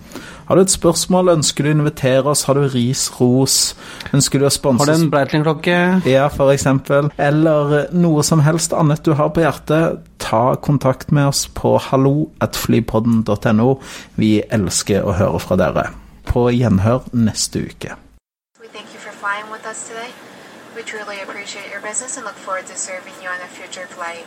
[0.50, 3.76] Har du et spørsmål, ønsker du å invitere oss, har du ris, ros,
[4.10, 5.76] ønsker du å sponse Har du en Breitling-klokke?
[6.10, 7.06] ja, for eksempel.
[7.22, 11.76] Eller eh, noe som helst annet du har på hjertet, ta kontakt med oss på
[11.86, 13.68] halloatflypodden.no.
[14.18, 15.86] Vi elsker å høre fra dere.
[16.26, 17.94] På gjenhør neste uke.
[20.76, 24.26] We truly appreciate your business and look forward to serving you on a future flight.